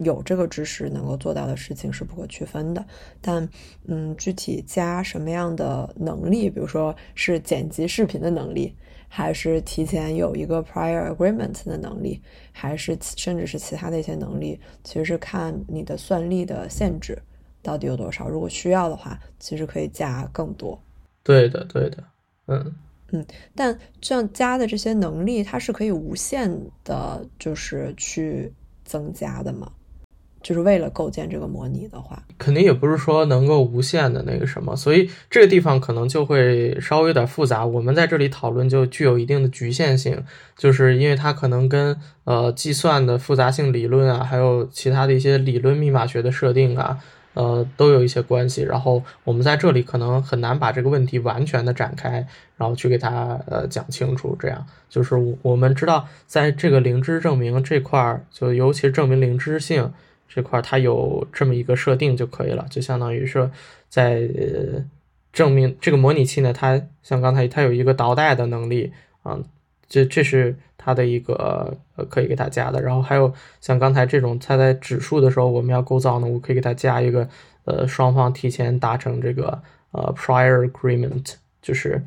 [0.00, 2.84] 有这个知识能够做到的事情是不可区分的。
[3.22, 3.48] 但，
[3.86, 8.76] 嗯，具体加什么样的能力，比如说是剪辑视频的能力，
[9.08, 12.20] 还是提前有一个 prior agreement 的能力，
[12.52, 17.18] 还是甚至是其他的一些能力，其实是看你的算力的限制。
[17.62, 18.28] 到底有多少？
[18.28, 20.78] 如果需要的话，其实可以加更多。
[21.22, 22.04] 对的，对的，
[22.48, 22.74] 嗯
[23.14, 23.24] 嗯。
[23.54, 26.50] 但这样加的这些能力，它是可以无限
[26.84, 28.52] 的，就是去
[28.84, 29.70] 增加的吗？
[30.42, 37.64] 就是为了构建这个模拟的话，肯定也不是说能够无限的那个什么，所以这个地方可能就会稍微有点复杂。
[37.64, 40.22] 我们在这里讨论就具有一定的局限性，
[40.54, 46.98] 就是因为它可能跟呃计算的复杂性理论啊，还有其他的一些理论密码学的设定啊。
[47.34, 48.62] 呃，都有一些关系。
[48.62, 52.26] 然后我们在这里可能很难把这个问题完全的展开，
[52.56, 54.36] 然后去给他呃讲清楚。
[54.40, 59.92] 这样就是我们知道，在这个灵知证明这块儿，就尤其是证明灵知性
[60.28, 62.66] 这块儿，它有这么一个设定就可以了。
[62.70, 63.50] 就相当于是
[63.88, 64.28] 在
[65.32, 68.92] 证明这个模拟器呢，它像刚才它有一个倒带的能力
[69.24, 69.38] 啊，
[69.88, 70.56] 这这是。
[70.76, 71.32] 它的一个
[71.96, 77.26] 呃可以给它加的，然后还有像刚才这种，它在指数的时候我们要构造呢，我可以给它加一个
[77.64, 79.62] 呃双方提前达成这个
[79.92, 82.04] 呃 prior agreement，就是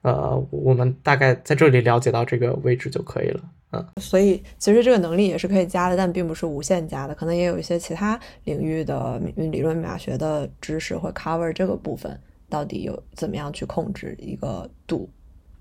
[0.00, 3.40] 呃我们大概在这里了解到这个位置就可以了，
[3.70, 15.08] 嗯，所以其实这个能力也是可以加的，但并不是无限加的，可能也有一些其他领域的理论密码学的知识会 cover 这个部分，到底有怎么样去控制一个度。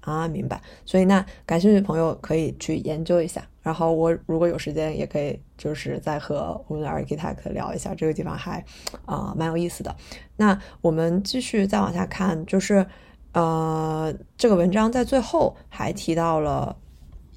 [0.02, 0.62] 啊，明白。
[0.86, 3.41] 所以那感兴趣的朋友可以去研究一下。
[3.62, 8.64] 然后我如果有时间，也可以就是再和我们的 architect 聊一下这个地方，还
[9.06, 9.95] 啊蛮有意思的。
[10.38, 12.84] 那我们继续再往下看，就是
[13.34, 16.76] 呃，这个文章在最后还提到了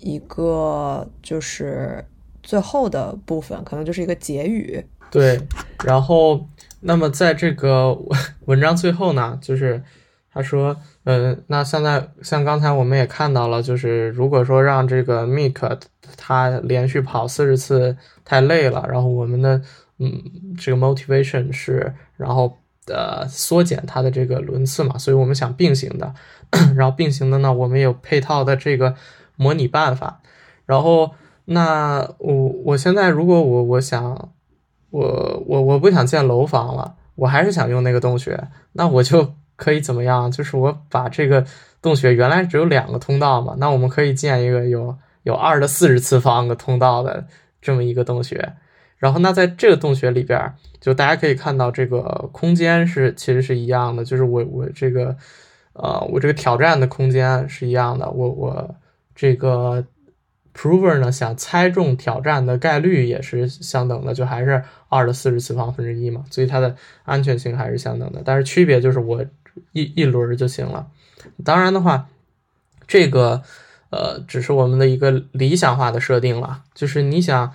[0.00, 2.02] 一个，就是
[2.42, 4.82] 最后的部分，可能就是一个结语。
[5.10, 5.38] 对。
[5.84, 6.48] 然后，
[6.80, 7.96] 那么在这个
[8.46, 9.84] 文章最后呢，就是
[10.34, 10.76] 他说。
[11.06, 15.78] 嗯，那现在像刚才我们也看到了，就是如果说让这个 Mik
[16.16, 19.60] 它连续跑四十次太累了，然后我们的
[19.98, 20.10] 嗯
[20.58, 22.56] 这个 motivation 是然后
[22.86, 26.14] 呃缩减它的这个轮次嘛，所以我们想并行的，
[26.74, 28.94] 然后并行的呢，我们有配套的这个
[29.36, 30.22] 模拟办法，
[30.64, 31.10] 然后
[31.44, 34.30] 那我我现在如果我我想
[34.88, 39.34] 我我我不想建楼房了，我还是想用那个洞穴，那我就。
[39.56, 40.30] 可以怎么样？
[40.30, 41.44] 就是我把这个
[41.80, 47.26] 洞穴原来只有两个通道嘛，那我们可以建一个有有二的四十次方个通道的
[47.60, 48.54] 这么一个洞穴。
[48.96, 55.14] 然后那在这个洞穴里边，就大家可以看到这个空间是其实是一样的，就是我我这个
[55.74, 58.10] 呃我这个挑战的空间是一样的。
[58.10, 58.74] 我我
[59.14, 59.84] 这个
[60.54, 68.22] prover 呢想猜中挑战的概率也是相等的，就还是二的四十次方分之一嘛，所以它的安全性还是相等的。
[68.24, 69.24] 但是区别就是我。
[69.72, 70.88] 一一轮就行了。
[71.44, 72.06] 当然的话，
[72.86, 73.42] 这个
[73.90, 76.62] 呃只是我们的一个理想化的设定了。
[76.74, 77.52] 就是你想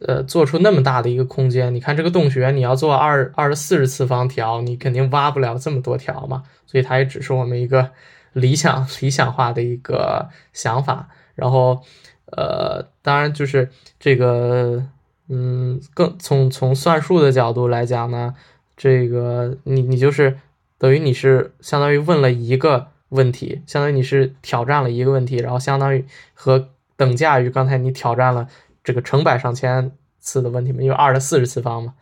[0.00, 6.42] 呃做出那么大的一个空间，你看这个洞穴，你要做二二十四十次方条，你肯定挖不了这么多条嘛。
[6.66, 7.90] 所以它也只是我们一个
[8.32, 11.08] 理想理想化的一个想法。
[11.34, 11.82] 然后
[12.26, 14.82] 呃，当然就是这个
[15.28, 18.34] 嗯，更从从算术的角度来讲呢，
[18.76, 20.38] 这个你你就是。
[20.82, 26.04] 等于你是相当于问了一个问题，相当于你是挑战了一个问题，然后相当于
[26.34, 28.48] 和等价于刚才你挑战了
[28.82, 31.94] 这个成百上千次的问题嘛，因为二的四十次方嘛，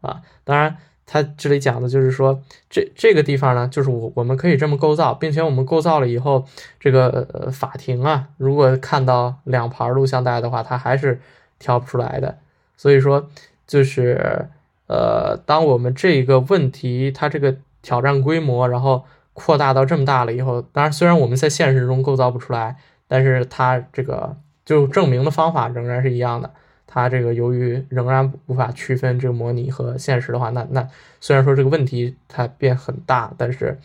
[0.00, 0.76] 啊，当然
[1.06, 6.46] 他这里讲的就是说，这这个地方呢，就是我我们可以这么构造，并且我们构造了以后，
[6.78, 11.20] 这个呃法庭啊，如果看到两盘录像带的话，它还是
[11.58, 12.38] 挑不出来的，
[12.76, 13.28] 所以说
[13.66, 14.46] 就是
[14.86, 22.76] 呃，当我们这个问题它这个挑战规模，然后扩大到这么大了以后，当然虽然我们在现实中构造不出来，
[23.06, 24.36] 但是它这个。
[24.62, 26.48] 就证明的方法仍然是一样的，
[26.86, 30.86] 它这个由于仍然无法区分这个模拟和现实的话，那那
[31.20, 33.76] 虽然说这个问题它变很大，但是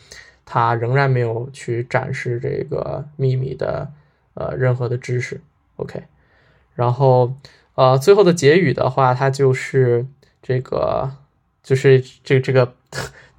[0.45, 3.89] 它仍然没有去展示这个秘密的
[4.35, 5.41] 呃任何的知识。
[5.77, 6.03] OK，
[6.75, 7.33] 然后
[7.73, 10.05] 呃最后的结语的话，它就是
[10.43, 11.09] 这个
[11.63, 12.75] 就是这这个。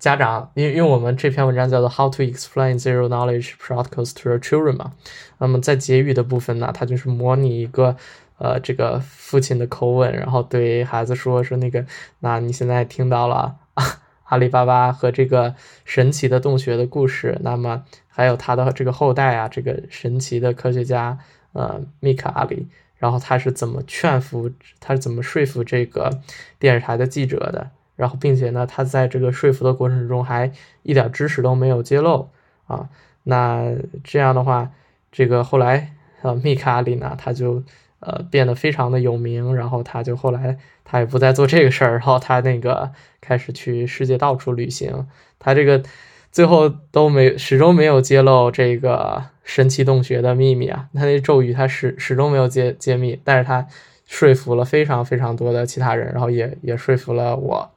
[0.07, 4.93] 家长，因为因为我们这篇文章叫做 How to Explain Zero Knowledge Protocols to Your Children 嘛，
[5.39, 7.97] 那么在结语的部分呢，它就是模拟一个
[8.39, 11.85] 呃这个父亲的口吻，然后对孩子说说那个，
[12.21, 13.85] 那你现在听到了啊
[14.31, 21.19] 阿里巴巴和这个神奇的洞穴的故事，那么还有他的这个后代啊，这个神奇的科学家
[21.53, 26.21] 呃米卡阿里，然后他是怎么劝服，他是怎么说服这个
[26.61, 27.71] 电视台的记者的？
[27.97, 32.29] 然后，并且呢，他在这个说服的过程中还一点知识都没有揭露
[32.67, 32.89] 啊。
[33.25, 33.75] 那
[34.05, 34.71] 这样的话，
[35.11, 37.63] 这个后来呃，密卡里呢，他就
[38.01, 39.55] 呃变得非常的有名。
[39.55, 45.09] 然后他就后来他也不再做这个事儿，然后他那个开始去世界到处旅行。
[45.39, 45.83] 他这个
[46.31, 50.89] 最后都没始终没有揭露这个神奇洞穴的秘密啊。
[50.95, 53.67] 他那咒语他始始终没有揭揭秘，但是他
[54.07, 57.73] 说服了非常非常多的其他人，然后也也说服了我。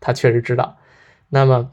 [0.00, 0.78] 他确实知道。
[1.28, 1.70] 那么，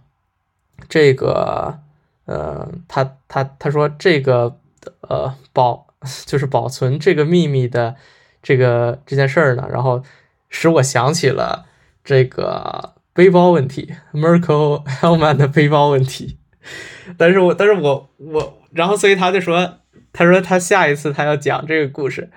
[0.87, 1.79] 这个，
[2.25, 4.59] 呃，他他他说这个，
[5.01, 5.87] 呃，保
[6.27, 7.95] 就是保存这个秘密的
[8.43, 10.03] 这个这件事儿呢，然后
[10.49, 11.65] 使我想起了
[12.03, 16.37] 这个背包问题，Merkel Hellman 的背包问题。
[17.17, 19.79] 但是我但是我我，然后所以他就说，
[20.13, 22.29] 他说他下一次他要讲这个故事。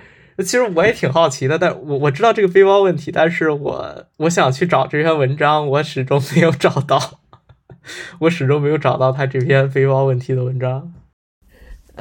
[0.43, 7.21] 其实我也挺好奇的，但我我知道这个背包问题，但是我我想去找这篇文章，我始终没有找到，
[8.21, 10.93] 我始终没有找到他这篇背包问题的文章。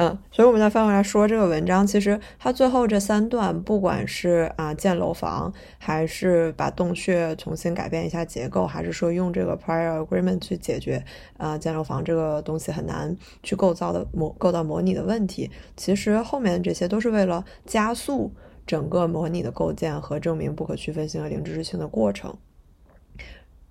[0.01, 11.03] 嗯，所以我们再翻回来说这个文章，其实它最后这三段，不管是啊建楼房，还是把洞穴重新改变一下结构，还是说用这个 prior agreement 去解决
[11.35, 18.31] 啊建楼房这个东西很难去构造的模构造模拟的问题，其实后面这些都是为了加速
[18.65, 22.33] 整个模拟的构建和证明不可区分性和零知识性的过程。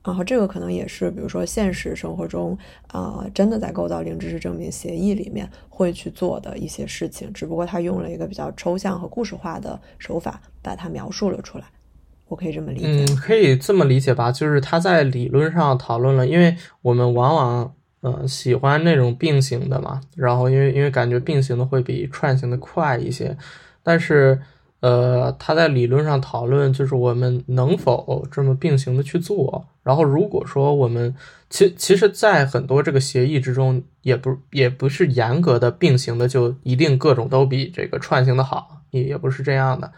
[0.08, 2.56] 然后这个可能也是，比如说现实生活中
[2.86, 11.64] 啊，真的在构造零知识证明协议里面会去做的一些事情，只不过他用了一个比较抽象和故事化的手法把它描述了出来。
[12.28, 13.12] 我可以这么理解？
[13.12, 14.32] 嗯，可以这么理解吧。
[14.32, 23.36] 就是他在理论上讨论了，因为我们往往呃喜欢那种并行的嘛，然后因为因为感觉并行的会比串行的快一些，
[23.82, 24.40] 但是。
[24.80, 29.66] 呃，他在理论上讨论，就是我们能否这么并行的去做。
[29.88, 31.14] 然后，如果说我们
[31.48, 39.90] 其其实，在很多这个协议之中，也不也不是严格的并行的，就一定各种都比这个串行的好，也也不是这样的。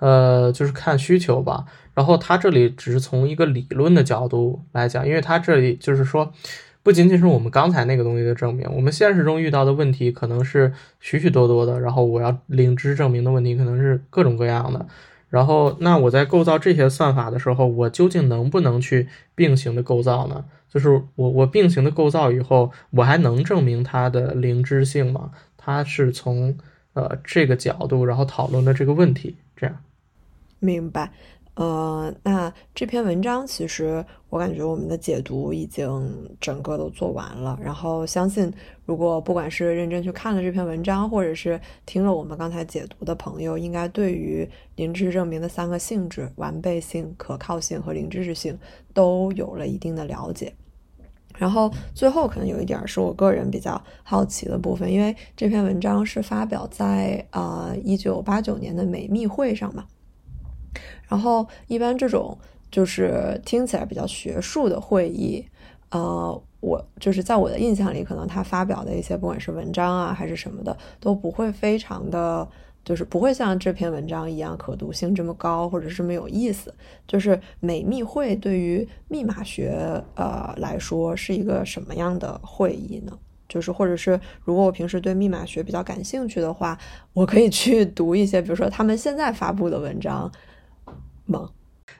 [0.00, 1.64] 呃，就是看需求吧。
[1.94, 6.32] 然后他这里只是从一个理论的角度来讲，因为他这里就是说。
[6.80, 11.78] 不仅仅是我们刚才那个东西的证明，我们现实中遇到的问题可能是许许多多的。
[11.78, 14.86] 然后我要领知证明的问题可能是各种各样的。
[15.28, 20.44] 然后那我在构造这些算法的时候，我究竟能不能去并行的构造呢？
[20.68, 25.30] 就是我我并行的构造以后，我还能证明它的零知性吗？
[25.56, 26.56] 它是从
[26.92, 29.76] 呃这个角度然后讨论的这个问题，这样。
[30.60, 31.12] 明白。
[31.58, 37.58] 呃，那这篇文章其实我感觉我们的解读已经整个都做完了。
[37.60, 38.48] 然后相信，
[38.86, 48.56] 如果不管是认真去看了这篇文章，或者是听了我们刚才解读的朋友，应该对于零知识证明的三个性质——完备性、可靠性和零知识性——
[48.94, 50.54] 都有了一定的了解。
[51.36, 59.84] 然后最后可能有一点是我个人比较好奇的部分，因为这篇文章是发表在呃一九八九年的美密会上嘛。
[61.08, 62.36] 然后，一般这种
[62.70, 65.44] 就是听起来比较学术的会议，
[65.90, 72.46] 呃，我就是在我的印象里，可能他发表的一些不管是文章啊还是什么的，都不会非常的，
[72.84, 76.74] 就是不会像这篇文章一样可读性这么高，或者是这么有意思。
[77.06, 83.18] 就是美密会对于密码学呃来说是一个什么样的会议呢？
[83.48, 86.76] 就是或者是如果我平时对密码学比较感兴趣的话，
[87.14, 90.30] 我可以去读一些，比如说他们现在发布的文章
[91.28, 91.50] 吗？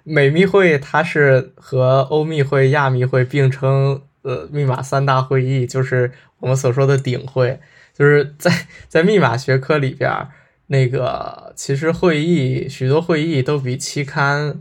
[0.04, 7.60] 美密会它是和欧密会、亚密会并称呃密码三大会议，就是我们所说的顶会，
[7.92, 8.50] 就是在
[8.88, 10.10] 在密码学科里边，
[10.68, 14.58] 那个其实会议许多会议都比期刊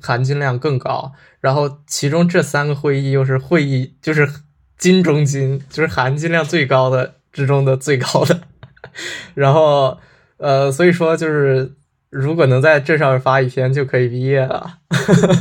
[0.00, 4.28] 含金量更高，然后其中这三个会议又是会议就是
[4.76, 8.42] 金中金，就是含金量最高的之中的最高的，
[9.34, 9.98] 然后
[10.36, 11.72] 呃所以说就是。
[12.12, 14.80] 如果能在这上面发一篇，就可以毕业了。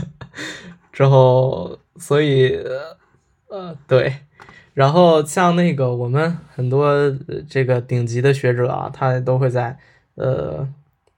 [0.93, 2.57] 之后，所以，
[3.49, 4.13] 呃，对。
[4.73, 7.13] 然后像那个我们很多
[7.49, 9.77] 这个顶级的学者啊，他都会在
[10.15, 10.65] 呃，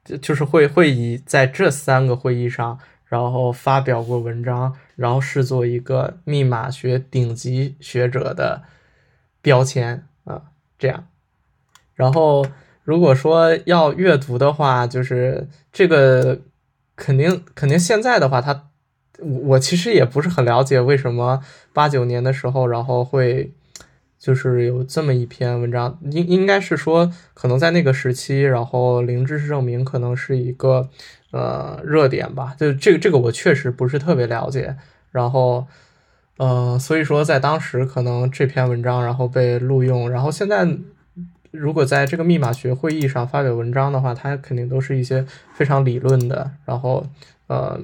[0.03, 8.63] 就就是会会以在这三个会议上，然后发表过文章，然后视作一个密码学顶级学者的
[9.39, 10.41] 标签啊，
[10.79, 11.07] 这样，
[11.93, 12.43] 然后。
[12.83, 16.39] 如果说要阅读的话，就是这个
[16.97, 18.65] 肯定肯定现在的话，他
[19.19, 23.53] 我我其实也不是很了解为什么八九年的时候，然后会
[24.19, 30.89] 就是有这么一篇文章，应应该是说可能在那个时期，然后零知识证明可能是一个
[31.31, 34.75] 呃热点吧，就这个这个我确实不是特别了解，
[35.11, 35.65] 然后
[36.35, 40.67] 呃所以说在当时可能这篇文章然后被录用，然后现在。
[41.53, 45.23] 如果在这个密码学会议上发表文章的话，它肯定都是一些
[45.53, 47.05] 非常理论的，然后
[47.45, 47.79] 呃，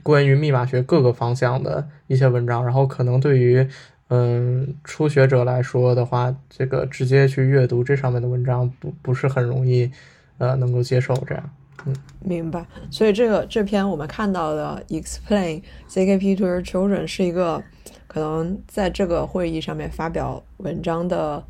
[0.00, 2.64] 关于密码学各个方向的一些文章。
[2.64, 3.68] 然后可能对于
[4.10, 9.90] 嗯初学者来说的话，这个直接去阅读这上面的文章不不是很容易
[10.38, 11.50] 呃能够接受这样。
[11.86, 12.64] 嗯，明白。
[12.92, 17.60] 所以这个这篇我们看到的 Explain ZKP to Your Children 是一个
[18.06, 21.42] 可能在这个会议上面发表文章的。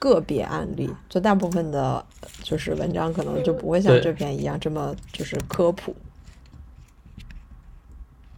[0.00, 2.04] 个别案例，就大部分的，
[2.42, 5.94] 就是文章可能就不会像这篇一样这么就是科普。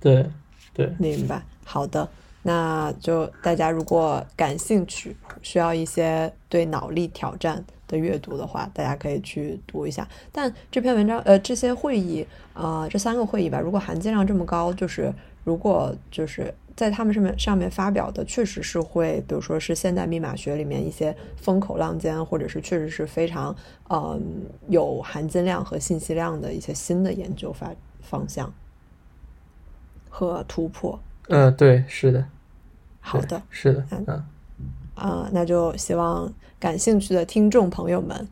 [0.00, 0.28] 对
[0.74, 1.40] 对，明白。
[1.64, 2.06] 好的，
[2.42, 10.06] 那就大家如果感兴趣，需要一些对脑力挑战的阅读的话，大家可以去读一下。
[10.32, 16.52] 但这篇文章，呃，这些会议，啊，这三个会议吧，如果含金量这么高，就是如果就是。
[16.76, 23.54] 在他们上面上面发表的，确实是会，比如说是现代密码学里面一些风口浪尖，或者是确实是非常
[23.90, 27.70] 嗯有含金量和信息量的一些新的研究发
[28.00, 28.52] 方向
[30.08, 30.98] 和突破。
[31.28, 32.26] 嗯，对，是的，
[33.00, 34.24] 好的，是的，嗯，
[34.94, 38.28] 啊，那就希望感兴趣的听众朋友们。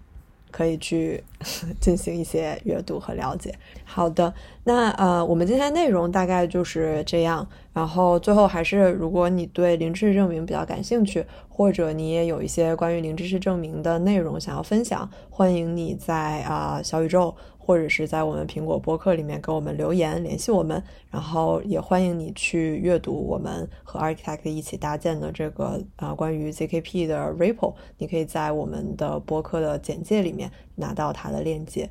[0.53, 1.22] 可以去
[1.80, 3.55] 进行一些阅读和了解。
[3.84, 4.32] 好的，
[4.64, 7.47] 那呃，我们今天内容大概就是这样。
[7.72, 17.34] 然后最后还是，如果你对零知识证明比较感兴趣，或者你也有一些关于零知识证明的内容想要分享，欢迎你在啊小宇宙。
[17.71, 31.91] 或者是在我们苹果播客里面给我们留言联系我们，然后也欢迎你去阅读我们和 Architect 一起搭建的这个啊关于 ZKP 的 Repo，你可以在我们的播客的简介里面拿到它的链接。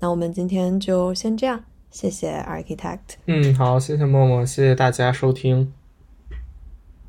[0.00, 3.18] 那我们今天就先这样，谢谢 Architect。
[3.26, 5.72] 嗯，好，谢谢默默，谢谢大家收听。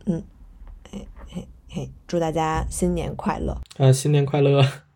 [0.06, 0.24] 嗯，
[0.92, 3.60] 嘿嘿嘿，祝大家新年快乐。
[3.80, 4.89] 啊，新年快乐。